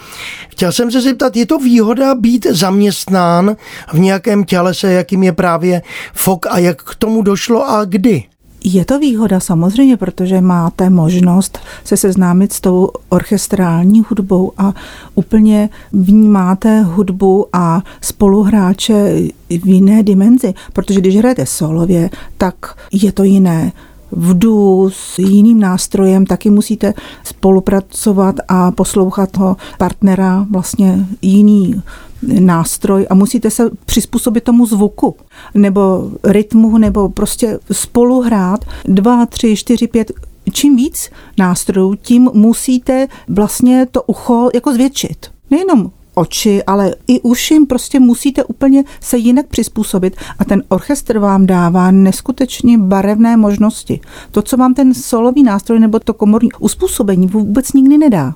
Chtěl 0.49 0.73
jsem 0.73 0.90
se 0.90 1.00
zeptat, 1.00 1.37
je 1.37 1.47
to 1.47 1.59
výhoda 1.59 2.14
být 2.14 2.47
zaměstnán 2.50 3.57
v 3.92 3.99
nějakém 3.99 4.45
tělese, 4.45 4.92
jakým 4.92 5.23
je 5.23 5.33
právě 5.33 5.83
FOK 6.14 6.47
a 6.47 6.59
jak 6.59 6.83
k 6.83 6.95
tomu 6.95 7.23
došlo 7.23 7.71
a 7.71 7.85
kdy? 7.85 8.25
Je 8.64 8.84
to 8.84 8.98
výhoda? 8.98 9.40
Samozřejmě, 9.40 9.96
protože 9.96 10.40
máte 10.40 10.90
možnost 10.90 11.58
se 11.84 11.96
seznámit 11.96 12.52
s 12.52 12.60
tou 12.60 12.90
orchestrální 13.08 14.02
hudbou 14.08 14.52
a 14.58 14.74
úplně 15.14 15.68
vnímáte 15.92 16.82
hudbu 16.82 17.46
a 17.52 17.82
spoluhráče 18.00 19.22
v 19.48 19.66
jiné 19.66 20.02
dimenzi, 20.02 20.54
protože 20.72 21.00
když 21.00 21.16
hrajete 21.16 21.46
solově, 21.46 22.10
tak 22.38 22.54
je 22.92 23.12
to 23.12 23.24
jiné. 23.24 23.72
V 24.12 24.38
duo 24.38 24.90
s 24.90 25.18
jiným 25.18 25.60
nástrojem, 25.60 26.26
taky 26.26 26.50
musíte 26.50 26.94
spolupracovat 27.24 28.34
a 28.48 28.70
poslouchat 28.70 29.36
ho 29.36 29.56
partnera, 29.78 30.46
vlastně 30.50 31.06
jiný 31.22 31.82
nástroj 32.22 33.06
a 33.10 33.14
musíte 33.14 33.50
se 33.50 33.70
přizpůsobit 33.86 34.44
tomu 34.44 34.66
zvuku 34.66 35.16
nebo 35.54 36.10
rytmu, 36.24 36.78
nebo 36.78 37.08
prostě 37.08 37.58
spolu 37.72 38.20
hrát 38.20 38.64
dva, 38.84 39.26
tři, 39.26 39.56
čtyři, 39.56 39.86
pět 39.86 40.12
čím 40.52 40.76
víc 40.76 41.10
nástrojů, 41.38 41.94
tím 41.94 42.30
musíte 42.34 43.06
vlastně 43.28 43.86
to 43.90 44.02
ucho 44.02 44.48
jako 44.54 44.72
zvětšit. 44.72 45.26
Nejenom 45.50 45.90
oči, 46.14 46.64
ale 46.64 46.94
i 47.06 47.20
uši 47.20 47.58
prostě 47.68 48.00
musíte 48.00 48.44
úplně 48.44 48.84
se 49.00 49.18
jinak 49.18 49.46
přizpůsobit 49.46 50.16
a 50.38 50.44
ten 50.44 50.62
orchestr 50.68 51.18
vám 51.18 51.46
dává 51.46 51.90
neskutečně 51.90 52.78
barevné 52.78 53.36
možnosti. 53.36 54.00
To, 54.30 54.42
co 54.42 54.56
vám 54.56 54.74
ten 54.74 54.94
solový 54.94 55.42
nástroj 55.42 55.80
nebo 55.80 55.98
to 55.98 56.14
komorní 56.14 56.52
uspůsobení 56.58 57.26
vůbec 57.26 57.72
nikdy 57.72 57.98
nedá. 57.98 58.34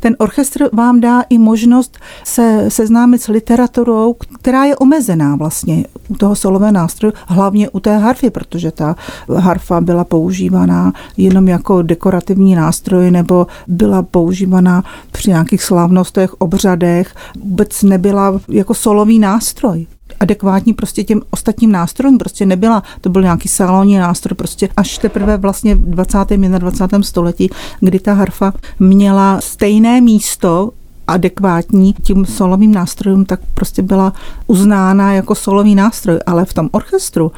Ten 0.00 0.16
orchestr 0.18 0.68
vám 0.72 1.00
dá 1.00 1.22
i 1.28 1.38
možnost 1.38 1.98
se 2.24 2.64
seznámit 2.68 3.22
s 3.22 3.28
literaturou, 3.28 4.14
která 4.14 4.64
je 4.64 4.76
omezená 4.76 5.36
vlastně 5.36 5.84
u 6.08 6.16
toho 6.16 6.36
solového 6.36 6.72
nástroje, 6.72 7.12
hlavně 7.26 7.70
u 7.70 7.80
té 7.80 7.98
harfy, 7.98 8.30
protože 8.30 8.70
ta 8.70 8.96
harfa 9.36 9.80
byla 9.80 10.04
používaná 10.04 10.92
jenom 11.16 11.48
jako 11.48 11.82
dekorativní 11.82 12.54
nástroj 12.54 13.10
nebo 13.10 13.46
byla 13.66 14.02
používaná 14.02 14.84
při 15.12 15.30
nějakých 15.30 15.62
slavnostech, 15.62 16.34
obřadech, 16.34 17.14
vůbec 17.40 17.82
nebyla 17.82 18.40
jako 18.48 18.74
solový 18.74 19.18
nástroj 19.18 19.86
adekvátní 20.20 20.74
prostě 20.74 21.04
těm 21.04 21.22
ostatním 21.30 21.72
nástrojům. 21.72 22.18
Prostě 22.18 22.46
nebyla, 22.46 22.82
to 23.00 23.10
byl 23.10 23.22
nějaký 23.22 23.48
salonní 23.48 23.96
nástroj, 23.96 24.36
prostě 24.36 24.68
až 24.76 24.98
teprve 24.98 25.36
vlastně 25.36 25.74
v 25.74 25.90
20. 25.90 26.18
a 26.18 26.58
21. 26.58 27.02
století, 27.02 27.50
kdy 27.80 27.98
ta 27.98 28.12
harfa 28.12 28.52
měla 28.78 29.40
stejné 29.40 30.00
místo 30.00 30.70
adekvátní 31.06 31.94
tím 32.02 32.26
solovým 32.26 32.72
nástrojům, 32.72 33.24
tak 33.24 33.40
prostě 33.54 33.82
byla 33.82 34.12
uznána 34.46 35.12
jako 35.12 35.34
solový 35.34 35.74
nástroj, 35.74 36.18
ale 36.26 36.44
v 36.44 36.54
tom 36.54 36.68
orchestru 36.72 37.32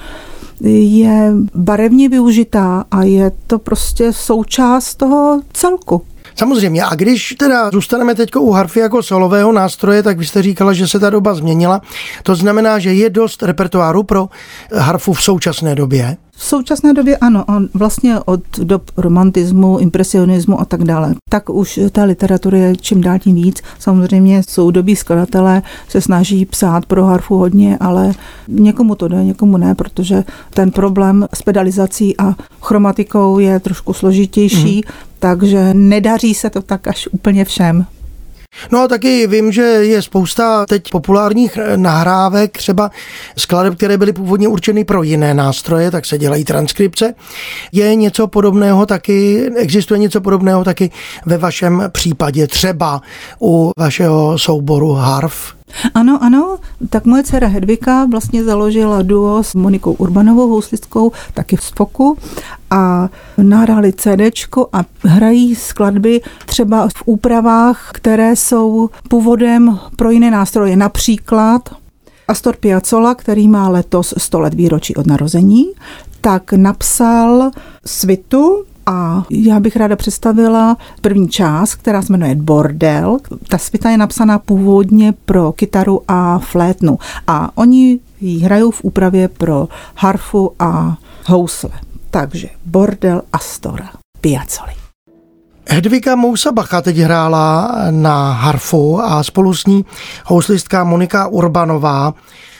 je 0.60 1.32
barevně 1.54 2.08
využitá 2.08 2.84
a 2.90 3.02
je 3.02 3.32
to 3.46 3.58
prostě 3.58 4.12
součást 4.12 4.94
toho 4.94 5.40
celku. 5.52 6.02
Samozřejmě. 6.38 6.84
A 6.84 6.94
když 6.94 7.34
teda 7.38 7.70
zůstaneme 7.70 8.14
teď 8.14 8.36
u 8.36 8.50
harfy 8.50 8.80
jako 8.80 9.02
solového 9.02 9.52
nástroje, 9.52 10.02
tak 10.02 10.18
vy 10.18 10.26
jste 10.26 10.42
říkala, 10.42 10.72
že 10.72 10.88
se 10.88 10.98
ta 10.98 11.10
doba 11.10 11.34
změnila. 11.34 11.80
To 12.22 12.34
znamená, 12.34 12.78
že 12.78 12.94
je 12.94 13.10
dost 13.10 13.42
repertoáru 13.42 14.02
pro 14.02 14.28
harfu 14.74 15.12
v 15.12 15.22
současné 15.22 15.74
době. 15.74 16.16
V 16.38 16.44
současné 16.44 16.92
době 16.94 17.16
ano, 17.16 17.44
on 17.48 17.68
vlastně 17.74 18.20
od 18.24 18.40
dob 18.58 18.82
romantismu, 18.96 19.78
impresionismu 19.78 20.60
a 20.60 20.64
tak 20.64 20.84
dále. 20.84 21.14
Tak 21.30 21.50
už 21.50 21.80
ta 21.92 22.04
literatura 22.04 22.58
je 22.58 22.76
čím 22.76 23.00
dál 23.00 23.18
tím 23.18 23.34
víc. 23.34 23.62
Samozřejmě 23.78 24.42
soudobí 24.48 24.96
skladatelé 24.96 25.62
se 25.88 26.00
snaží 26.00 26.46
psát 26.46 26.86
pro 26.86 27.04
harfu 27.04 27.38
hodně, 27.38 27.78
ale 27.80 28.12
někomu 28.48 28.94
to 28.94 29.08
jde, 29.08 29.24
někomu 29.24 29.56
ne, 29.56 29.74
protože 29.74 30.24
ten 30.50 30.70
problém 30.70 31.28
s 31.34 31.42
pedalizací 31.42 32.16
a 32.18 32.34
chromatikou 32.62 33.38
je 33.38 33.60
trošku 33.60 33.92
složitější, 33.92 34.82
mm. 34.86 35.07
Takže 35.18 35.74
nedaří 35.74 36.34
se 36.34 36.50
to 36.50 36.62
tak 36.62 36.88
až 36.88 37.08
úplně 37.12 37.44
všem. 37.44 37.86
No 38.72 38.80
a 38.80 38.88
taky 38.88 39.26
vím, 39.26 39.52
že 39.52 39.62
je 39.62 40.02
spousta 40.02 40.66
teď 40.66 40.90
populárních 40.90 41.58
nahrávek, 41.76 42.58
třeba 42.58 42.90
skladeb, 43.38 43.74
které 43.74 43.98
byly 43.98 44.12
původně 44.12 44.48
určeny 44.48 44.84
pro 44.84 45.02
jiné 45.02 45.34
nástroje, 45.34 45.90
tak 45.90 46.06
se 46.06 46.18
dělají 46.18 46.44
transkripce. 46.44 47.14
Je 47.72 47.94
něco 47.94 48.26
podobného 48.26 48.86
taky, 48.86 49.50
existuje 49.56 49.98
něco 49.98 50.20
podobného 50.20 50.64
taky 50.64 50.90
ve 51.26 51.38
vašem 51.38 51.82
případě, 51.92 52.46
třeba 52.46 53.02
u 53.40 53.70
vašeho 53.78 54.38
souboru 54.38 54.92
harf? 54.92 55.57
Ano, 55.94 56.18
ano, 56.22 56.58
tak 56.90 57.04
moje 57.04 57.22
dcera 57.22 57.48
Hedvika 57.48 58.04
vlastně 58.04 58.44
založila 58.44 59.02
duo 59.02 59.42
s 59.42 59.54
Monikou 59.54 59.92
Urbanovou 59.92 60.48
houslickou, 60.48 61.12
taky 61.34 61.56
v 61.56 61.62
Spoku 61.62 62.18
a 62.70 63.08
nahráli 63.38 63.92
CDčko 63.92 64.68
a 64.72 64.84
hrají 65.04 65.54
skladby 65.54 66.20
třeba 66.46 66.88
v 66.88 67.02
úpravách, 67.04 67.90
které 67.94 68.36
jsou 68.36 68.90
původem 69.08 69.78
pro 69.96 70.10
jiné 70.10 70.30
nástroje, 70.30 70.76
například 70.76 71.68
Astor 72.28 72.56
Piazzolla, 72.56 73.14
který 73.14 73.48
má 73.48 73.68
letos 73.68 74.14
100 74.18 74.40
let 74.40 74.54
výročí 74.54 74.96
od 74.96 75.06
narození, 75.06 75.64
tak 76.20 76.52
napsal 76.52 77.50
svitu 77.86 78.64
a 78.88 79.24
já 79.30 79.60
bych 79.60 79.76
ráda 79.76 79.96
představila 79.96 80.76
první 81.00 81.28
část, 81.28 81.74
která 81.74 82.02
se 82.02 82.12
jmenuje 82.12 82.34
Bordel. 82.34 83.18
Ta 83.48 83.58
svita 83.58 83.90
je 83.90 83.96
napsaná 83.98 84.38
původně 84.38 85.14
pro 85.24 85.52
kytaru 85.52 86.00
a 86.08 86.38
flétnu 86.38 86.98
a 87.26 87.50
oni 87.54 87.98
ji 88.20 88.38
hrajou 88.38 88.70
v 88.70 88.84
úpravě 88.84 89.28
pro 89.28 89.68
harfu 89.94 90.52
a 90.58 90.96
housle. 91.26 91.70
Takže 92.10 92.48
Bordel 92.66 93.22
Astora 93.32 93.90
Piazzoli. 94.20 94.72
Hedvika 95.70 96.16
Mousa 96.16 96.52
Bacha 96.52 96.82
teď 96.82 96.96
hrála 96.96 97.74
na 97.90 98.32
harfu 98.32 99.00
a 99.02 99.22
spolu 99.22 99.54
s 99.54 99.66
ní 99.66 99.84
houslistka 100.24 100.84
Monika 100.84 101.26
Urbanová 101.26 102.14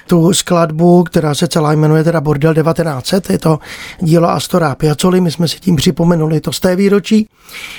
tu 0.09 0.33
skladbu, 0.33 1.05
která 1.05 1.35
se 1.35 1.49
celá 1.49 1.73
jmenuje 1.73 2.05
teda 2.05 2.21
Bordel 2.21 2.55
1900, 2.55 3.31
je 3.31 3.39
to 3.39 3.59
dílo 4.01 4.29
Astora 4.29 4.75
Piazzoli, 4.75 5.21
my 5.21 5.31
jsme 5.31 5.49
si 5.49 5.61
tím 5.61 5.77
připomenuli 5.77 6.41
to 6.41 6.53
z 6.53 6.61
té 6.61 6.77
výročí 6.77 7.29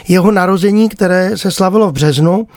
jeho 0.07 0.31
narození, 0.31 0.89
které 0.89 1.37
se 1.37 1.51
slavilo 1.51 1.89
v 1.89 1.93
březnu. 1.93 2.47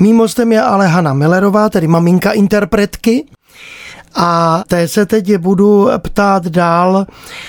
Mostem 0.00 0.52
je 0.52 0.60
ale 0.62 0.86
Hanna 0.86 1.12
Millerová, 1.12 1.68
tedy 1.68 1.86
maminka 1.86 2.32
interpretky, 2.32 3.24
a 4.14 4.62
té 4.68 4.88
se 4.88 5.06
teď 5.06 5.36
budu 5.36 5.88
ptát 5.98 6.46
dál. 6.46 7.06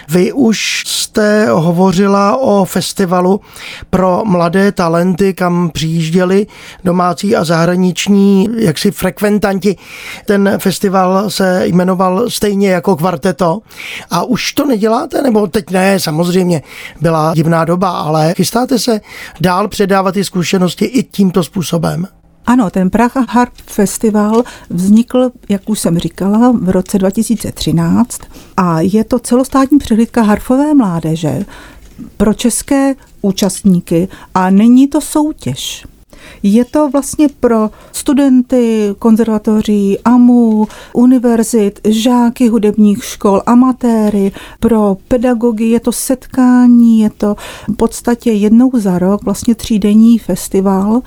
Vy 0.10 0.32
už 0.32 0.84
jste 0.88 1.48
hovořila 1.52 2.38
o 2.38 2.66
festivalu 2.66 3.42
pro 3.90 4.22
mladé 4.26 4.72
talenty, 4.72 5.34
kam 5.34 5.70
přijížděli 5.70 6.48
domácí 6.84 7.36
a 7.36 7.44
zahraniční 7.44 8.50
jaksi 8.58 8.92
frekventanti. 8.92 9.76
Ten 10.26 10.54
festival 10.58 11.30
se 11.30 11.68
jmenoval 11.68 12.30
stejně 12.30 12.72
jako 12.72 12.96
kvarteto. 12.96 13.60
A 14.10 14.24
už 14.24 14.54
to 14.54 14.66
neděláte? 14.66 15.22
Nebo 15.22 15.48
teď 15.48 15.70
ne, 15.70 16.00
samozřejmě 16.00 16.62
byla 17.02 17.34
divná 17.36 17.66
doba, 17.66 17.90
ale 17.90 18.34
chystáte 18.38 18.80
se 18.80 19.02
dál 19.42 19.68
předávat 19.68 20.12
ty 20.12 20.24
zkušenosti 20.24 20.86
i 20.86 21.04
tímto 21.04 21.44
způsobem? 21.44 22.08
Ano, 22.52 22.70
ten 22.70 22.90
Praha 22.90 23.26
Harp 23.30 23.54
Festival 23.66 24.44
vznikl, 24.70 25.32
jak 25.50 25.70
už 25.70 25.80
jsem 25.80 25.98
říkala, 25.98 26.52
v 26.52 26.70
roce 26.70 26.98
2013 26.98 28.22
a 28.58 28.82
je 28.82 29.04
to 29.04 29.20
celostátní 29.20 29.78
přehlídka 29.78 30.22
harfové 30.22 30.74
mládeže 30.74 31.46
pro 32.18 32.34
české 32.34 32.96
účastníky 33.22 34.08
a 34.34 34.50
není 34.50 34.88
to 34.88 35.02
soutěž. 35.02 35.86
Je 36.44 36.66
to 36.66 36.90
vlastně 36.90 37.30
pro 37.40 37.70
studenty 37.92 38.96
konzervatoří, 39.00 40.00
AMU, 40.00 40.68
univerzit, 40.94 41.80
žáky 41.88 42.48
hudebních 42.48 43.04
škol, 43.04 43.42
amatéry, 43.46 44.32
pro 44.60 44.98
pedagogy 45.08 45.66
je 45.66 45.80
to 45.80 45.92
setkání, 45.92 47.00
je 47.00 47.10
to 47.10 47.36
v 47.70 47.76
podstatě 47.76 48.32
jednou 48.32 48.72
za 48.74 49.00
rok 49.00 49.24
vlastně 49.24 49.56
třídenní 49.56 50.20
festival, 50.20 51.02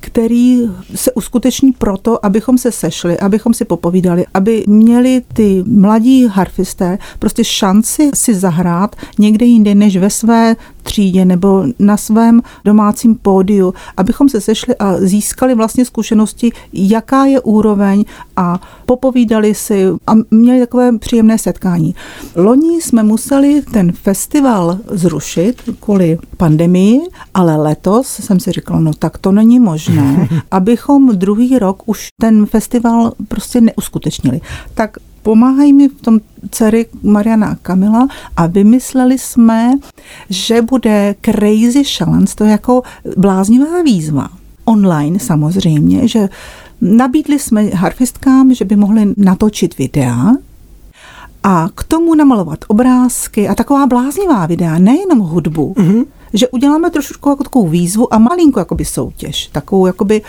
který 0.00 0.60
se 0.94 1.12
uskuteční 1.12 1.72
proto, 1.72 2.26
abychom 2.26 2.58
se 2.58 2.72
sešli, 2.72 3.18
abychom 3.18 3.54
si 3.54 3.64
popovídali, 3.64 4.24
aby 4.34 4.64
měli 4.66 5.22
ty 5.32 5.64
mladí 5.66 6.26
harfisté 6.26 6.98
prostě 7.18 7.44
šanci 7.44 8.10
si 8.14 8.34
zahrát 8.34 8.96
někde 9.18 9.46
jinde 9.46 9.74
než 9.74 9.96
ve 9.96 10.10
své 10.10 10.56
třídě 10.86 11.24
nebo 11.24 11.64
na 11.78 11.96
svém 11.96 12.42
domácím 12.64 13.14
pódiu, 13.14 13.74
abychom 13.96 14.28
se 14.28 14.40
sešli 14.40 14.76
a 14.76 14.96
získali 14.98 15.54
vlastně 15.54 15.84
zkušenosti, 15.84 16.52
jaká 16.72 17.24
je 17.24 17.40
úroveň 17.40 18.04
a 18.36 18.60
popovídali 18.86 19.54
si 19.54 19.86
a 20.06 20.12
měli 20.30 20.60
takové 20.60 20.98
příjemné 20.98 21.38
setkání. 21.38 21.94
Loni 22.36 22.82
jsme 22.82 23.02
museli 23.02 23.62
ten 23.72 23.92
festival 23.92 24.78
zrušit 24.90 25.62
kvůli 25.80 26.18
pandemii, 26.36 27.00
ale 27.34 27.56
letos 27.56 28.06
jsem 28.06 28.40
si 28.40 28.52
říkala, 28.52 28.80
no 28.80 28.94
tak 28.94 29.18
to 29.18 29.32
není 29.32 29.60
možné, 29.60 30.28
abychom 30.50 31.16
druhý 31.16 31.58
rok 31.58 31.82
už 31.86 32.08
ten 32.20 32.46
festival 32.46 33.12
prostě 33.28 33.60
neuskutečnili. 33.60 34.40
Tak 34.74 34.96
pomáhají 35.26 35.72
mi 35.72 35.88
v 35.88 36.02
tom 36.02 36.20
dcery 36.50 36.86
Mariana 37.02 37.46
a 37.46 37.54
Kamila 37.54 38.08
a 38.36 38.46
vymysleli 38.46 39.18
jsme, 39.18 39.72
že 40.30 40.62
bude 40.62 41.14
Crazy 41.20 41.84
Challenge, 41.84 42.32
to 42.34 42.44
je 42.44 42.50
jako 42.50 42.82
bláznivá 43.16 43.82
výzva. 43.82 44.28
Online 44.64 45.18
samozřejmě, 45.18 46.08
že 46.08 46.28
nabídli 46.80 47.38
jsme 47.38 47.62
harfistkám, 47.62 48.54
že 48.54 48.64
by 48.64 48.76
mohli 48.76 49.14
natočit 49.16 49.78
videa, 49.78 50.36
a 51.46 51.68
k 51.74 51.84
tomu 51.84 52.14
namalovat 52.14 52.58
obrázky 52.68 53.48
a 53.48 53.54
taková 53.54 53.86
bláznivá 53.86 54.46
videa, 54.46 54.78
nejenom 54.78 55.18
hudbu, 55.18 55.74
mm-hmm 55.76 56.04
že 56.32 56.48
uděláme 56.48 56.90
trošku 56.90 57.28
jako 57.28 57.44
takovou 57.44 57.68
výzvu 57.68 58.14
a 58.14 58.18
malinko 58.18 58.58
jakoby 58.58 58.84
soutěž, 58.84 59.46
takovou 59.46 59.86
jakoby 59.86 60.22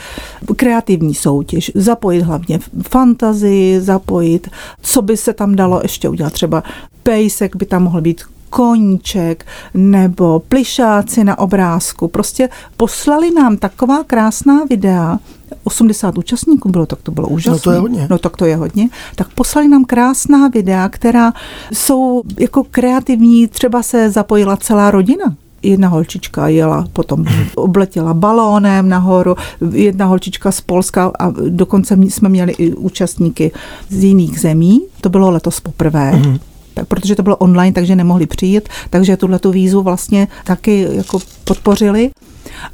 kreativní 0.55 1.15
soutěž, 1.15 1.71
zapojit 1.75 2.21
hlavně 2.21 2.59
fantazii, 2.89 3.81
zapojit, 3.81 4.47
co 4.81 5.01
by 5.01 5.17
se 5.17 5.33
tam 5.33 5.55
dalo 5.55 5.79
ještě 5.83 6.09
udělat, 6.09 6.33
třeba 6.33 6.63
pejsek 7.03 7.55
by 7.55 7.65
tam 7.65 7.83
mohl 7.83 8.01
být 8.01 8.21
koníček 8.49 9.45
nebo 9.73 10.39
plišáci 10.39 11.23
na 11.23 11.39
obrázku. 11.39 12.07
Prostě 12.07 12.49
poslali 12.77 13.31
nám 13.31 13.57
taková 13.57 14.03
krásná 14.03 14.63
videa, 14.69 15.19
80 15.67 16.17
účastníků 16.17 16.69
bylo, 16.69 16.85
tak 16.85 16.99
to 17.01 17.11
bylo 17.11 17.27
úžasné. 17.27 17.51
No 17.55 17.59
to 17.59 17.71
je 17.71 17.79
hodně. 17.79 18.07
No 18.09 18.17
tak 18.17 18.37
to 18.37 18.45
je 18.45 18.55
hodně. 18.55 18.89
Tak 19.15 19.27
poslali 19.29 19.67
nám 19.67 19.85
krásná 19.85 20.47
videa, 20.47 20.89
která 20.89 21.33
jsou 21.73 22.23
jako 22.39 22.63
kreativní, 22.63 23.47
třeba 23.47 23.83
se 23.83 24.09
zapojila 24.09 24.57
celá 24.57 24.91
rodina 24.91 25.35
jedna 25.63 25.87
holčička 25.87 26.47
jela, 26.47 26.87
potom 26.93 27.25
obletěla 27.55 28.13
balónem 28.13 28.89
nahoru, 28.89 29.35
jedna 29.71 30.05
holčička 30.05 30.51
z 30.51 30.61
Polska 30.61 31.11
a 31.19 31.33
dokonce 31.49 31.97
jsme 31.99 32.29
měli 32.29 32.51
i 32.51 32.73
účastníky 32.73 33.51
z 33.89 34.03
jiných 34.03 34.39
zemí. 34.39 34.81
To 35.01 35.09
bylo 35.09 35.31
letos 35.31 35.59
poprvé. 35.59 36.11
Mm-hmm 36.11 36.39
tak, 36.77 36.87
protože 36.87 37.15
to 37.15 37.23
bylo 37.23 37.37
online, 37.37 37.73
takže 37.73 37.95
nemohli 37.95 38.25
přijít, 38.25 38.69
takže 38.89 39.17
tuhle 39.17 39.39
tu 39.39 39.51
výzvu 39.51 39.81
vlastně 39.81 40.27
taky 40.43 40.87
jako 40.91 41.19
podpořili. 41.43 42.09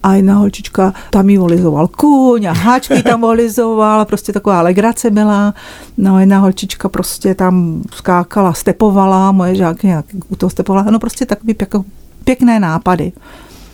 A 0.04 0.14
jedna 0.14 0.36
holčička 0.36 0.94
tam 1.10 1.30
jí 1.30 1.38
volizoval 1.38 1.88
kůň 1.88 2.46
a 2.46 2.54
háčky 2.54 3.04
tam 3.04 3.22
volizoval, 3.22 4.06
prostě 4.06 4.34
taková 4.34 4.62
legrace 4.62 5.10
byla. 5.10 5.54
No 5.98 6.20
jedna 6.20 6.40
holčička 6.40 6.90
prostě 6.90 7.36
tam 7.36 7.82
skákala, 7.94 8.54
stepovala, 8.54 9.32
moje 9.32 9.56
žáky 9.56 9.88
nějak 9.88 10.06
u 10.30 10.36
toho 10.36 10.50
stepovala, 10.50 10.92
no 10.92 11.00
prostě 11.00 11.26
takový 11.26 11.56
jako 11.60 11.86
pěkné 12.24 12.60
nápady. 12.60 13.12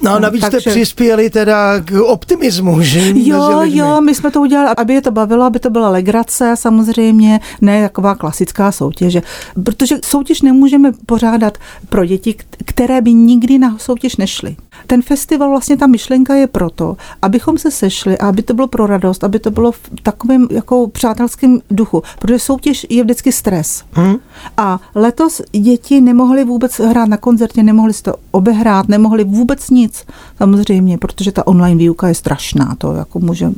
No 0.02 0.12
a 0.12 0.20
navíc 0.20 0.42
Takže... 0.42 0.62
jste 0.62 0.70
přispěli 0.70 1.30
teda 1.30 1.80
k 1.80 2.02
optimismu, 2.02 2.82
že? 2.82 3.12
Jo, 3.16 3.62
jo, 3.64 4.02
my 4.02 4.16
jsme 4.16 4.32
to 4.32 4.42
udělali, 4.42 4.70
aby 4.78 4.94
je 4.94 5.02
to 5.02 5.12
bavilo, 5.12 5.44
aby 5.46 5.60
to 5.60 5.70
byla 5.70 5.90
legrace 5.90 6.56
samozřejmě, 6.58 7.40
ne 7.62 7.84
taková 7.84 8.16
klasická 8.16 8.72
soutěž. 8.72 9.18
Protože 9.64 9.96
soutěž 10.06 10.42
nemůžeme 10.42 10.92
pořádat 11.06 11.58
pro 11.90 12.06
děti, 12.06 12.36
které 12.66 13.02
by 13.02 13.14
nikdy 13.14 13.60
na 13.60 13.78
soutěž 13.78 14.18
nešly. 14.18 14.56
Ten 14.88 15.02
festival, 15.02 15.50
vlastně 15.50 15.78
ta 15.78 15.88
myšlenka 15.88 16.36
je 16.36 16.48
proto, 16.48 16.98
abychom 17.22 17.58
se 17.58 17.72
sešli 17.72 18.18
a 18.18 18.28
aby 18.28 18.42
to 18.42 18.54
bylo 18.54 18.68
pro 18.68 18.88
radost, 18.88 19.24
aby 19.24 19.40
to 19.40 19.52
bylo 19.52 19.72
v 19.72 19.80
takovém 20.04 20.48
jako 20.52 20.88
přátelském 20.88 21.60
duchu, 21.72 22.04
protože 22.20 22.40
soutěž 22.40 22.88
je 22.90 23.04
vždycky 23.04 23.32
stres. 23.32 23.84
Hmm. 23.92 24.16
A 24.58 24.80
letos 24.96 25.42
děti 25.52 26.02
nemohly 26.02 26.44
vůbec 26.44 26.80
hrát 26.80 27.10
na 27.10 27.18
koncertě, 27.18 27.64
nemohly 27.64 27.94
si 27.94 28.04
to 28.04 28.14
obehrát, 28.32 28.88
nemohly 28.88 29.24
vůbec 29.24 29.70
nic, 29.70 29.89
samozřejmě, 30.38 30.98
protože 30.98 31.32
ta 31.32 31.48
online 31.48 31.78
výuka 31.78 32.08
je 32.08 32.16
strašná, 32.16 32.76
to 32.78 32.94
jako 32.94 33.20
může 33.20 33.52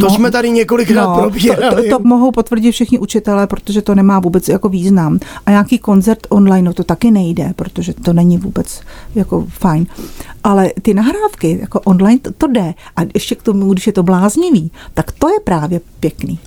to 0.00 0.10
jsme 0.10 0.30
tady 0.30 0.50
několikrát 0.50 1.06
no, 1.06 1.20
probírali. 1.20 1.76
To, 1.76 1.96
to, 1.96 1.98
to 1.98 2.08
mohou 2.08 2.30
potvrdit 2.30 2.72
všichni 2.72 2.98
učitelé, 2.98 3.46
protože 3.46 3.82
to 3.82 3.94
nemá 3.94 4.20
vůbec 4.20 4.48
jako 4.48 4.68
význam. 4.68 5.18
A 5.46 5.50
nějaký 5.50 5.78
koncert 5.78 6.26
online, 6.28 6.62
no 6.62 6.72
to 6.72 6.84
taky 6.84 7.10
nejde, 7.10 7.52
protože 7.56 7.94
to 7.94 8.12
není 8.12 8.38
vůbec 8.38 8.80
jako 9.14 9.46
fajn. 9.48 9.86
Ale 10.44 10.70
ty 10.82 10.94
nahrávky 10.94 11.58
jako 11.60 11.80
online, 11.80 12.18
to, 12.18 12.32
to 12.32 12.46
jde. 12.46 12.74
A 12.96 13.00
ještě 13.14 13.34
k 13.34 13.42
tomu, 13.42 13.72
když 13.72 13.86
je 13.86 13.92
to 13.92 14.02
bláznivý, 14.02 14.70
tak 14.94 15.12
to 15.12 15.28
je 15.28 15.40
právě 15.44 15.80
pěkný. 16.00 16.38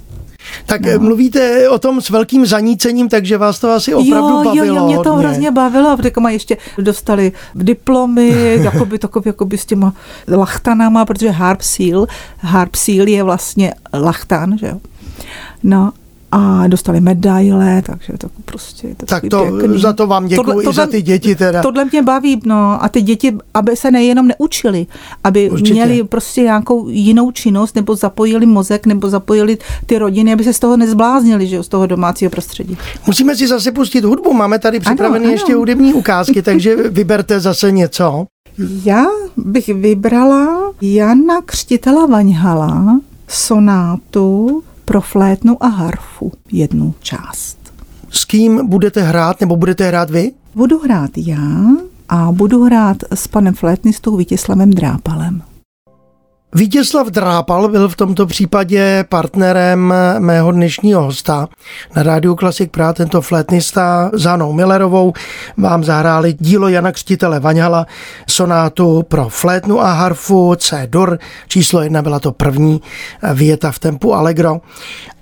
Tak 0.66 0.82
no. 0.82 1.00
mluvíte 1.00 1.70
o 1.70 1.80
tom 1.80 2.02
s 2.02 2.10
velkým 2.10 2.46
zanícením, 2.46 3.10
takže 3.10 3.38
vás 3.38 3.60
to 3.60 3.72
asi 3.72 3.94
opravdu 3.94 4.30
jo, 4.30 4.44
bavilo. 4.44 4.66
Jo, 4.66 4.76
jo, 4.76 4.86
mě 4.86 5.00
to 5.00 5.10
hodně. 5.14 5.28
hrozně 5.28 5.52
bavilo, 5.52 5.98
protože 5.98 6.12
má 6.20 6.30
ještě 6.30 6.58
dostali 6.78 7.32
diplomy, 7.56 8.56
jakoby, 8.64 9.00
takový, 9.00 9.24
jakoby 9.26 9.58
s 9.58 9.66
těma 9.66 9.94
lachtanama, 10.28 11.06
protože 11.06 11.30
harp 11.30 11.62
seal, 11.62 12.08
harp 12.40 12.76
seal 12.76 13.08
je 13.08 13.24
vlastně 13.24 13.74
lachtan, 13.94 14.58
že 14.58 14.68
jo. 14.68 14.80
No 15.64 15.92
a 16.32 16.68
dostali 16.68 17.02
medaile, 17.02 17.82
takže 17.82 18.14
to 18.18 18.28
prostě 18.46 18.88
je 18.88 18.96
to 18.96 19.06
Tak 19.06 19.24
to 19.30 19.46
pěkný. 19.58 19.82
za 19.82 19.94
to 19.94 20.08
vám 20.08 20.28
děkuji 20.28 20.70
i 20.70 20.74
za 20.74 20.88
ty 20.88 21.02
děti 21.02 21.36
teda. 21.36 21.62
Tohle 21.62 21.86
mě 21.86 22.04
baví, 22.04 22.42
no 22.46 22.84
a 22.84 22.90
ty 22.90 23.02
děti, 23.02 23.38
aby 23.54 23.76
se 23.76 23.92
nejenom 23.92 24.28
neučili, 24.28 24.88
aby 25.24 25.50
Určitě. 25.50 25.74
měli 25.74 26.04
prostě 26.04 26.42
nějakou 26.42 26.90
jinou 26.90 27.32
činnost, 27.32 27.76
nebo 27.76 27.96
zapojili 27.96 28.46
mozek, 28.46 28.86
nebo 28.86 29.10
zapojili 29.10 29.58
ty 29.86 29.98
rodiny, 29.98 30.34
aby 30.34 30.44
se 30.44 30.54
z 30.54 30.60
toho 30.60 30.78
nezbláznili, 30.78 31.48
že 31.48 31.64
z 31.64 31.68
toho 31.68 31.86
domácího 31.88 32.32
prostředí. 32.32 32.78
Musíme 33.08 33.36
si 33.36 33.48
zase 33.48 33.72
pustit 33.72 34.06
hudbu, 34.06 34.34
máme 34.34 34.60
tady 34.60 34.80
připravené 34.80 35.32
ještě 35.32 35.54
hudební 35.56 35.94
ukázky, 35.94 36.42
takže 36.42 36.76
vyberte 36.90 37.40
zase 37.40 37.72
něco. 37.72 38.26
Já 38.86 39.06
bych 39.38 39.68
vybrala 39.68 40.72
Jana 40.82 41.42
Křtitela 41.46 42.06
Vaňhala, 42.06 43.00
sonátu 43.28 44.64
pro 44.90 45.02
flétnu 45.02 45.64
a 45.64 45.68
harfu 45.68 46.32
jednu 46.52 46.94
část. 47.02 47.58
S 48.10 48.26
kým 48.26 48.68
budete 48.68 49.02
hrát 49.02 49.42
nebo 49.42 49.56
budete 49.56 49.88
hrát 49.88 50.10
vy? 50.10 50.32
Budu 50.56 50.80
hrát 50.80 51.12
já 51.18 51.62
a 52.10 52.32
budu 52.32 52.64
hrát 52.64 52.98
s 53.14 53.28
panem 53.28 53.54
flétnistou 53.54 54.18
Vítězslavem 54.18 54.72
Drápalem. 54.72 55.42
Vítězslav 56.56 57.08
Drápal 57.08 57.68
byl 57.68 57.90
v 57.90 57.96
tomto 57.96 58.26
případě 58.26 59.06
partnerem 59.10 59.94
mého 60.20 60.52
dnešního 60.52 61.04
hosta. 61.04 61.48
Na 61.96 62.04
rádiu 62.04 62.36
Klasik 62.36 62.72
Praha 62.72 62.94
tento 62.94 63.22
flétnista 63.22 64.12
s 64.14 64.24
Hanou 64.24 64.54
Millerovou 64.54 65.14
vám 65.58 65.84
zahráli 65.84 66.34
dílo 66.40 66.68
Jana 66.68 66.92
Křtitele 66.92 67.40
Vaňhala, 67.40 67.86
sonátu 68.28 69.04
pro 69.04 69.30
flétnu 69.30 69.82
a 69.82 69.94
harfu 69.94 70.56
C-dur. 70.56 71.20
Číslo 71.48 71.82
jedna 71.82 72.02
byla 72.02 72.20
to 72.20 72.32
první 72.32 72.82
věta 73.34 73.72
v 73.72 73.80
tempu 73.80 74.14
Allegro. 74.14 74.62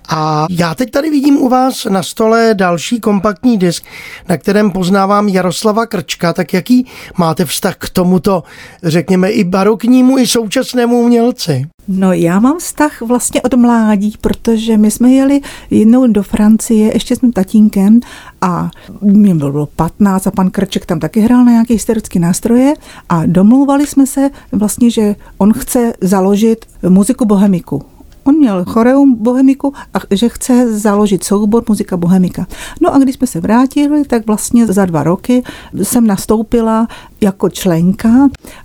A 0.08 0.46
já 0.50 0.74
teď 0.74 0.90
tady 0.90 1.10
vidím 1.10 1.36
u 1.36 1.48
vás 1.48 1.84
na 1.84 2.02
stole 2.02 2.54
další 2.54 3.00
kompaktní 3.00 3.58
disk, 3.58 3.84
na 4.28 4.36
kterém 4.36 4.70
poznávám 4.70 5.28
Jaroslava 5.28 5.86
Krčka. 5.86 6.32
Tak 6.32 6.54
jaký 6.54 6.86
máte 7.18 7.44
vztah 7.44 7.76
k 7.76 7.90
tomuto, 7.90 8.42
řekněme, 8.82 9.30
i 9.30 9.44
baroknímu, 9.44 10.18
i 10.18 10.26
současnému 10.26 11.00
umělci? 11.00 11.66
No 11.88 12.12
já 12.12 12.40
mám 12.40 12.58
vztah 12.58 13.02
vlastně 13.02 13.42
od 13.42 13.54
mládí, 13.54 14.14
protože 14.20 14.76
my 14.76 14.90
jsme 14.90 15.10
jeli 15.10 15.40
jednou 15.70 16.06
do 16.06 16.22
Francie, 16.22 16.92
ještě 16.94 17.16
s 17.16 17.20
mým 17.20 17.32
tatínkem 17.32 18.00
a 18.40 18.70
mě 19.00 19.34
bylo 19.34 19.66
15 19.66 20.26
a 20.26 20.30
pan 20.30 20.50
Krček 20.50 20.86
tam 20.86 21.00
taky 21.00 21.20
hrál 21.20 21.44
na 21.44 21.52
nějaké 21.52 21.74
historické 21.74 22.18
nástroje 22.18 22.74
a 23.08 23.26
domlouvali 23.26 23.86
jsme 23.86 24.06
se 24.06 24.30
vlastně, 24.52 24.90
že 24.90 25.14
on 25.38 25.52
chce 25.52 25.92
založit 26.00 26.64
muziku 26.88 27.24
bohemiku 27.24 27.82
On 28.28 28.36
měl 28.36 28.64
choreum 28.64 29.14
bohemiku 29.14 29.72
a 29.94 29.98
že 30.10 30.28
chce 30.28 30.78
založit 30.78 31.24
soubor 31.24 31.64
muzika 31.68 31.96
bohemika. 31.96 32.46
No 32.80 32.94
a 32.94 32.98
když 32.98 33.14
jsme 33.14 33.26
se 33.26 33.40
vrátili, 33.40 34.04
tak 34.04 34.26
vlastně 34.26 34.66
za 34.66 34.86
dva 34.86 35.02
roky 35.02 35.42
jsem 35.82 36.06
nastoupila 36.06 36.88
jako 37.20 37.48
členka 37.48 38.08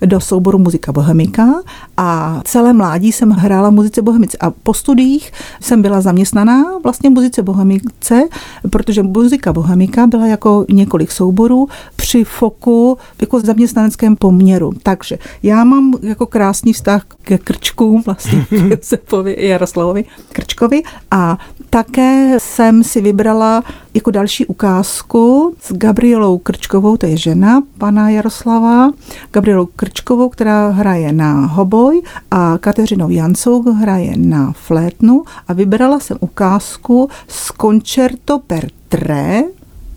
do 0.06 0.20
souboru 0.20 0.58
Muzika 0.58 0.92
Bohemika 0.92 1.54
a 1.98 2.42
celé 2.46 2.74
mládí 2.74 3.12
jsem 3.12 3.30
hrála 3.30 3.70
muzice 3.70 4.02
Bohemice 4.02 4.38
a 4.38 4.52
po 4.52 4.74
studiích 4.74 5.32
jsem 5.62 5.82
byla 5.82 6.02
zaměstnaná 6.02 6.64
vlastně 6.84 7.10
muzice 7.10 7.44
Bohemice, 7.44 8.24
protože 8.70 9.04
muzika 9.04 9.54
Bohemika 9.54 10.08
byla 10.08 10.28
jako 10.28 10.66
několik 10.70 11.12
souborů 11.12 11.68
při 11.96 12.24
foku 12.24 12.98
jako 13.22 13.40
zaměstnaneckém 13.40 14.16
poměru. 14.16 14.72
Takže 14.84 15.18
já 15.44 15.64
mám 15.64 15.94
jako 16.02 16.26
krásný 16.26 16.74
vztah 16.74 17.06
ke 17.22 17.38
krčkům 17.38 18.04
vlastně 18.06 18.46
Jaroslavovi 19.38 20.06
Krčkovi 20.32 20.84
a 21.12 21.38
také 21.74 22.40
jsem 22.40 22.84
si 22.84 23.02
vybrala 23.02 23.64
jako 23.94 24.12
další 24.12 24.46
ukázku 24.46 25.56
s 25.62 25.74
Gabrielou 25.74 26.38
Krčkovou, 26.38 26.98
to 26.98 27.06
je 27.06 27.18
žena 27.18 27.64
pana 27.78 28.10
Jaroslava, 28.10 28.92
Gabrielou 29.32 29.66
Krčkovou, 29.66 30.30
která 30.30 30.70
hraje 30.70 31.14
na 31.14 31.46
hoboj 31.46 32.02
a 32.32 32.58
Kateřinou 32.58 33.10
Jancou 33.10 33.72
hraje 33.72 34.14
na 34.18 34.52
flétnu 34.52 35.24
a 35.48 35.54
vybrala 35.54 36.00
jsem 36.00 36.18
ukázku 36.20 37.10
z 37.28 37.52
Concerto 37.62 38.40
per 38.40 38.70
tre, 38.90 39.44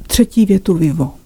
třetí 0.07 0.47
větu 0.47 0.75
Vivo. 0.75 1.26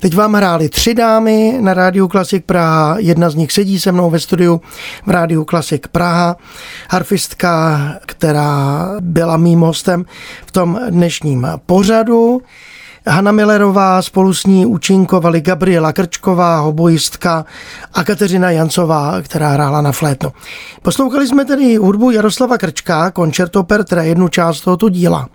Teď 0.00 0.14
vám 0.14 0.34
hráli 0.34 0.68
tři 0.68 0.94
dámy 0.94 1.58
na 1.60 1.74
Rádiu 1.74 2.08
Klasik 2.08 2.44
Praha. 2.44 2.96
Jedna 2.98 3.30
z 3.30 3.34
nich 3.34 3.52
sedí 3.52 3.80
se 3.80 3.92
mnou 3.92 4.10
ve 4.10 4.20
studiu 4.20 4.60
v 5.06 5.10
Rádiu 5.10 5.44
Klasik 5.44 5.88
Praha. 5.88 6.36
Harfistka, 6.90 7.78
která 8.06 8.88
byla 9.00 9.36
mým 9.36 9.60
hostem 9.60 10.04
v 10.46 10.52
tom 10.52 10.80
dnešním 10.90 11.46
pořadu. 11.66 12.42
Hanna 13.08 13.32
Millerová, 13.32 14.02
spolu 14.02 14.34
s 14.34 14.46
ní 14.46 14.66
účinkovali 14.66 15.40
Gabriela 15.40 15.92
Krčková, 15.92 16.58
hobojistka 16.58 17.44
a 17.94 18.04
Kateřina 18.04 18.50
Jancová, 18.50 19.22
která 19.22 19.48
hrála 19.48 19.80
na 19.80 19.92
flétnu. 19.92 20.32
Poslouchali 20.82 21.28
jsme 21.28 21.44
tedy 21.44 21.76
hudbu 21.76 22.10
Jaroslava 22.10 22.58
Krčka, 22.58 23.12
Concerto 23.16 23.62
per 23.62 23.84
tre, 23.84 24.06
jednu 24.06 24.28
část 24.28 24.60
tohoto 24.60 24.88
díla. 24.88 25.28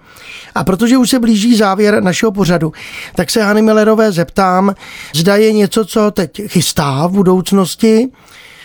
A 0.55 0.63
protože 0.63 0.97
už 0.97 1.09
se 1.09 1.19
blíží 1.19 1.55
závěr 1.55 2.03
našeho 2.03 2.31
pořadu, 2.31 2.73
tak 3.15 3.29
se 3.29 3.43
Hany 3.43 3.61
Millerové 3.61 4.11
zeptám, 4.11 4.75
zda 5.15 5.35
je 5.35 5.53
něco, 5.53 5.85
co 5.85 6.11
teď 6.11 6.41
chystá 6.47 7.07
v 7.07 7.11
budoucnosti, 7.11 8.09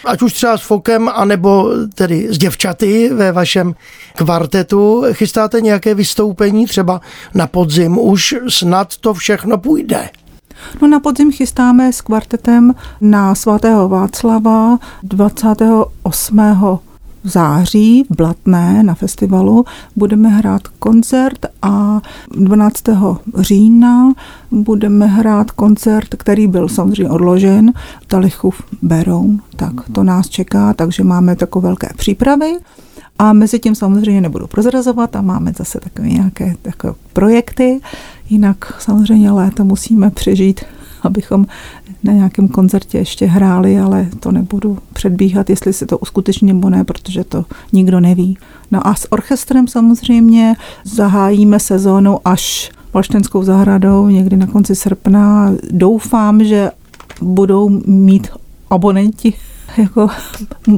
ať 0.05 0.23
už 0.23 0.33
třeba 0.33 0.59
s 0.59 0.63
Fokem, 0.63 1.09
anebo 1.09 1.71
tedy 1.95 2.29
s 2.31 2.39
děvčaty 2.39 3.11
ve 3.15 3.33
vašem 3.33 3.75
kvartetu. 4.17 5.05
Chystáte 5.13 5.61
nějaké 5.61 5.95
vystoupení 5.95 6.67
třeba 6.67 7.01
na 7.35 7.47
podzim? 7.47 7.99
Už 7.99 8.35
snad 8.49 8.97
to 8.97 9.15
všechno 9.15 9.59
půjde. 9.59 10.09
No 10.83 10.89
na 10.89 11.01
podzim 11.01 11.33
chystáme 11.33 11.93
s 11.93 12.01
kvartetem 12.01 12.75
na 13.01 13.35
svatého 13.35 13.89
Václava 13.89 14.79
28 15.03 16.88
září 17.25 18.05
v 18.11 18.17
Blatné 18.17 18.83
na 18.83 18.95
festivalu 18.95 19.65
budeme 19.97 20.29
hrát 20.29 20.63
koncert 20.69 21.47
a 21.63 22.01
12. 22.31 22.83
října 23.39 24.13
budeme 24.51 25.07
hrát 25.07 25.51
koncert, 25.51 26.15
který 26.15 26.47
byl 26.47 26.69
samozřejmě 26.69 27.11
odložen, 27.11 27.73
Talichův 28.07 28.63
Beroun, 28.83 29.41
tak 29.57 29.73
to 29.93 30.05
nás 30.05 30.29
čeká, 30.29 30.75
takže 30.75 31.05
máme 31.05 31.37
takové 31.37 31.69
velké 31.69 31.89
přípravy. 31.97 32.59
A 33.19 33.33
mezi 33.33 33.59
tím 33.59 33.75
samozřejmě 33.75 34.21
nebudu 34.21 34.47
prozrazovat 34.47 35.17
a 35.17 35.23
máme 35.23 35.53
zase 35.57 35.81
takové 35.81 36.09
nějaké 36.09 36.55
takové 36.63 36.95
projekty. 37.13 37.81
Jinak 38.31 38.75
samozřejmě 38.79 39.31
léto 39.31 39.65
musíme 39.65 40.11
přežít, 40.11 40.65
abychom 41.03 41.47
na 42.05 42.13
nějakém 42.13 42.49
koncertě 42.49 42.99
ještě 42.99 43.27
hráli, 43.27 43.79
ale 43.79 44.07
to 44.21 44.33
nebudu 44.33 44.79
předbíhat, 44.93 45.51
jestli 45.51 45.73
se 45.73 45.87
to 45.87 45.99
uskuteční 45.99 46.49
nebo 46.49 46.71
ne, 46.71 46.85
protože 46.85 47.25
to 47.25 47.45
nikdo 47.73 48.01
neví. 48.01 48.39
No 48.71 48.87
a 48.87 48.95
s 48.95 49.13
orchestrem 49.13 49.69
samozřejmě 49.69 50.55
zahájíme 50.85 51.61
sezónu 51.61 52.19
až 52.25 52.71
Valštenskou 52.95 53.43
zahradou 53.43 54.09
někdy 54.09 54.37
na 54.37 54.47
konci 54.47 54.75
srpna. 54.75 55.53
Doufám, 55.71 56.45
že 56.45 56.71
budou 57.23 57.69
mít 57.87 58.29
abonenti 58.71 59.35
jako 59.77 60.09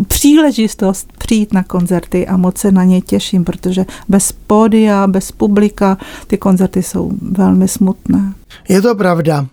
příležitost 0.08 1.12
přijít 1.18 1.52
na 1.52 1.62
koncerty 1.62 2.26
a 2.26 2.36
moc 2.36 2.58
se 2.58 2.72
na 2.72 2.84
ně 2.84 3.00
těším, 3.00 3.44
protože 3.44 3.86
bez 4.08 4.32
pódia, 4.32 5.06
bez 5.06 5.32
publika 5.32 5.98
ty 6.26 6.38
koncerty 6.38 6.82
jsou 6.82 7.12
velmi 7.22 7.68
smutné. 7.68 8.32
Je 8.68 8.82
to 8.82 8.94
pravda. 8.94 9.46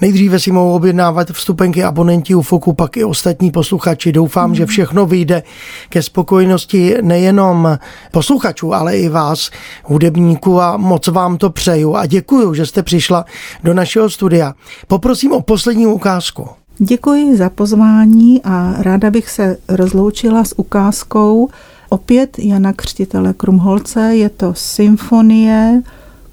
Nejdříve 0.00 0.38
si 0.38 0.52
mohou 0.52 0.74
objednávat 0.74 1.30
vstupenky 1.30 1.84
abonenti 1.84 2.34
u 2.34 2.42
Foku, 2.42 2.72
pak 2.72 2.96
i 2.96 3.04
ostatní 3.04 3.50
posluchači. 3.50 4.12
Doufám, 4.12 4.48
mm. 4.48 4.54
že 4.54 4.66
všechno 4.66 5.06
vyjde 5.06 5.42
ke 5.88 6.02
spokojenosti 6.02 6.96
nejenom 7.02 7.78
posluchačů, 8.12 8.74
ale 8.74 8.98
i 8.98 9.08
vás, 9.08 9.50
hudebníků 9.84 10.60
a 10.60 10.76
moc 10.76 11.08
vám 11.08 11.36
to 11.36 11.50
přeju 11.50 11.96
a 11.96 12.06
děkuji, 12.06 12.54
že 12.54 12.66
jste 12.66 12.82
přišla 12.82 13.24
do 13.64 13.74
našeho 13.74 14.10
studia. 14.10 14.54
Poprosím 14.86 15.32
o 15.32 15.40
poslední 15.40 15.86
ukázku. 15.86 16.48
Děkuji 16.78 17.36
za 17.36 17.50
pozvání 17.50 18.42
a 18.44 18.74
ráda 18.78 19.10
bych 19.10 19.30
se 19.30 19.56
rozloučila 19.68 20.44
s 20.44 20.58
ukázkou 20.58 21.48
opět 21.88 22.38
Jana 22.38 22.72
Křtitele 22.72 23.32
Krumholce. 23.32 24.00
Je 24.16 24.28
to 24.28 24.54
symfonie 24.54 25.82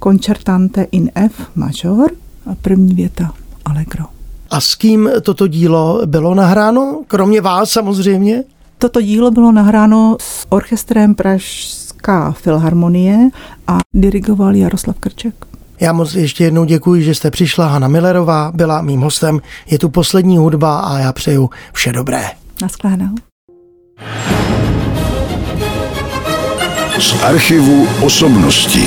Concertante 0.03 0.87
in 0.91 1.11
F 1.15 1.33
major 1.55 2.11
a 2.51 2.55
první 2.61 2.93
věta 2.93 3.33
Allegro. 3.65 4.05
A 4.49 4.61
s 4.61 4.75
kým 4.75 5.09
toto 5.21 5.47
dílo 5.47 6.01
bylo 6.05 6.35
nahráno? 6.35 7.01
Kromě 7.07 7.41
vás 7.41 7.69
samozřejmě? 7.69 8.43
Toto 8.77 9.01
dílo 9.01 9.31
bylo 9.31 9.51
nahráno 9.51 10.17
s 10.21 10.45
orchestrem 10.49 11.15
Pražská 11.15 12.31
filharmonie 12.31 13.29
a 13.67 13.77
dirigoval 13.93 14.55
Jaroslav 14.55 14.99
Krček. 14.99 15.45
Já 15.79 15.93
moc 15.93 16.15
ještě 16.15 16.43
jednou 16.43 16.65
děkuji, 16.65 17.03
že 17.03 17.15
jste 17.15 17.31
přišla. 17.31 17.67
Hanna 17.67 17.87
Millerová 17.87 18.51
byla 18.55 18.81
mým 18.81 19.01
hostem. 19.01 19.39
Je 19.69 19.79
tu 19.79 19.89
poslední 19.89 20.37
hudba 20.37 20.79
a 20.79 20.99
já 20.99 21.13
přeju 21.13 21.49
vše 21.73 21.91
dobré. 21.91 22.23
Naschledanou. 22.61 23.15
Z 26.99 27.23
archivu 27.23 27.87
osobností. 28.05 28.85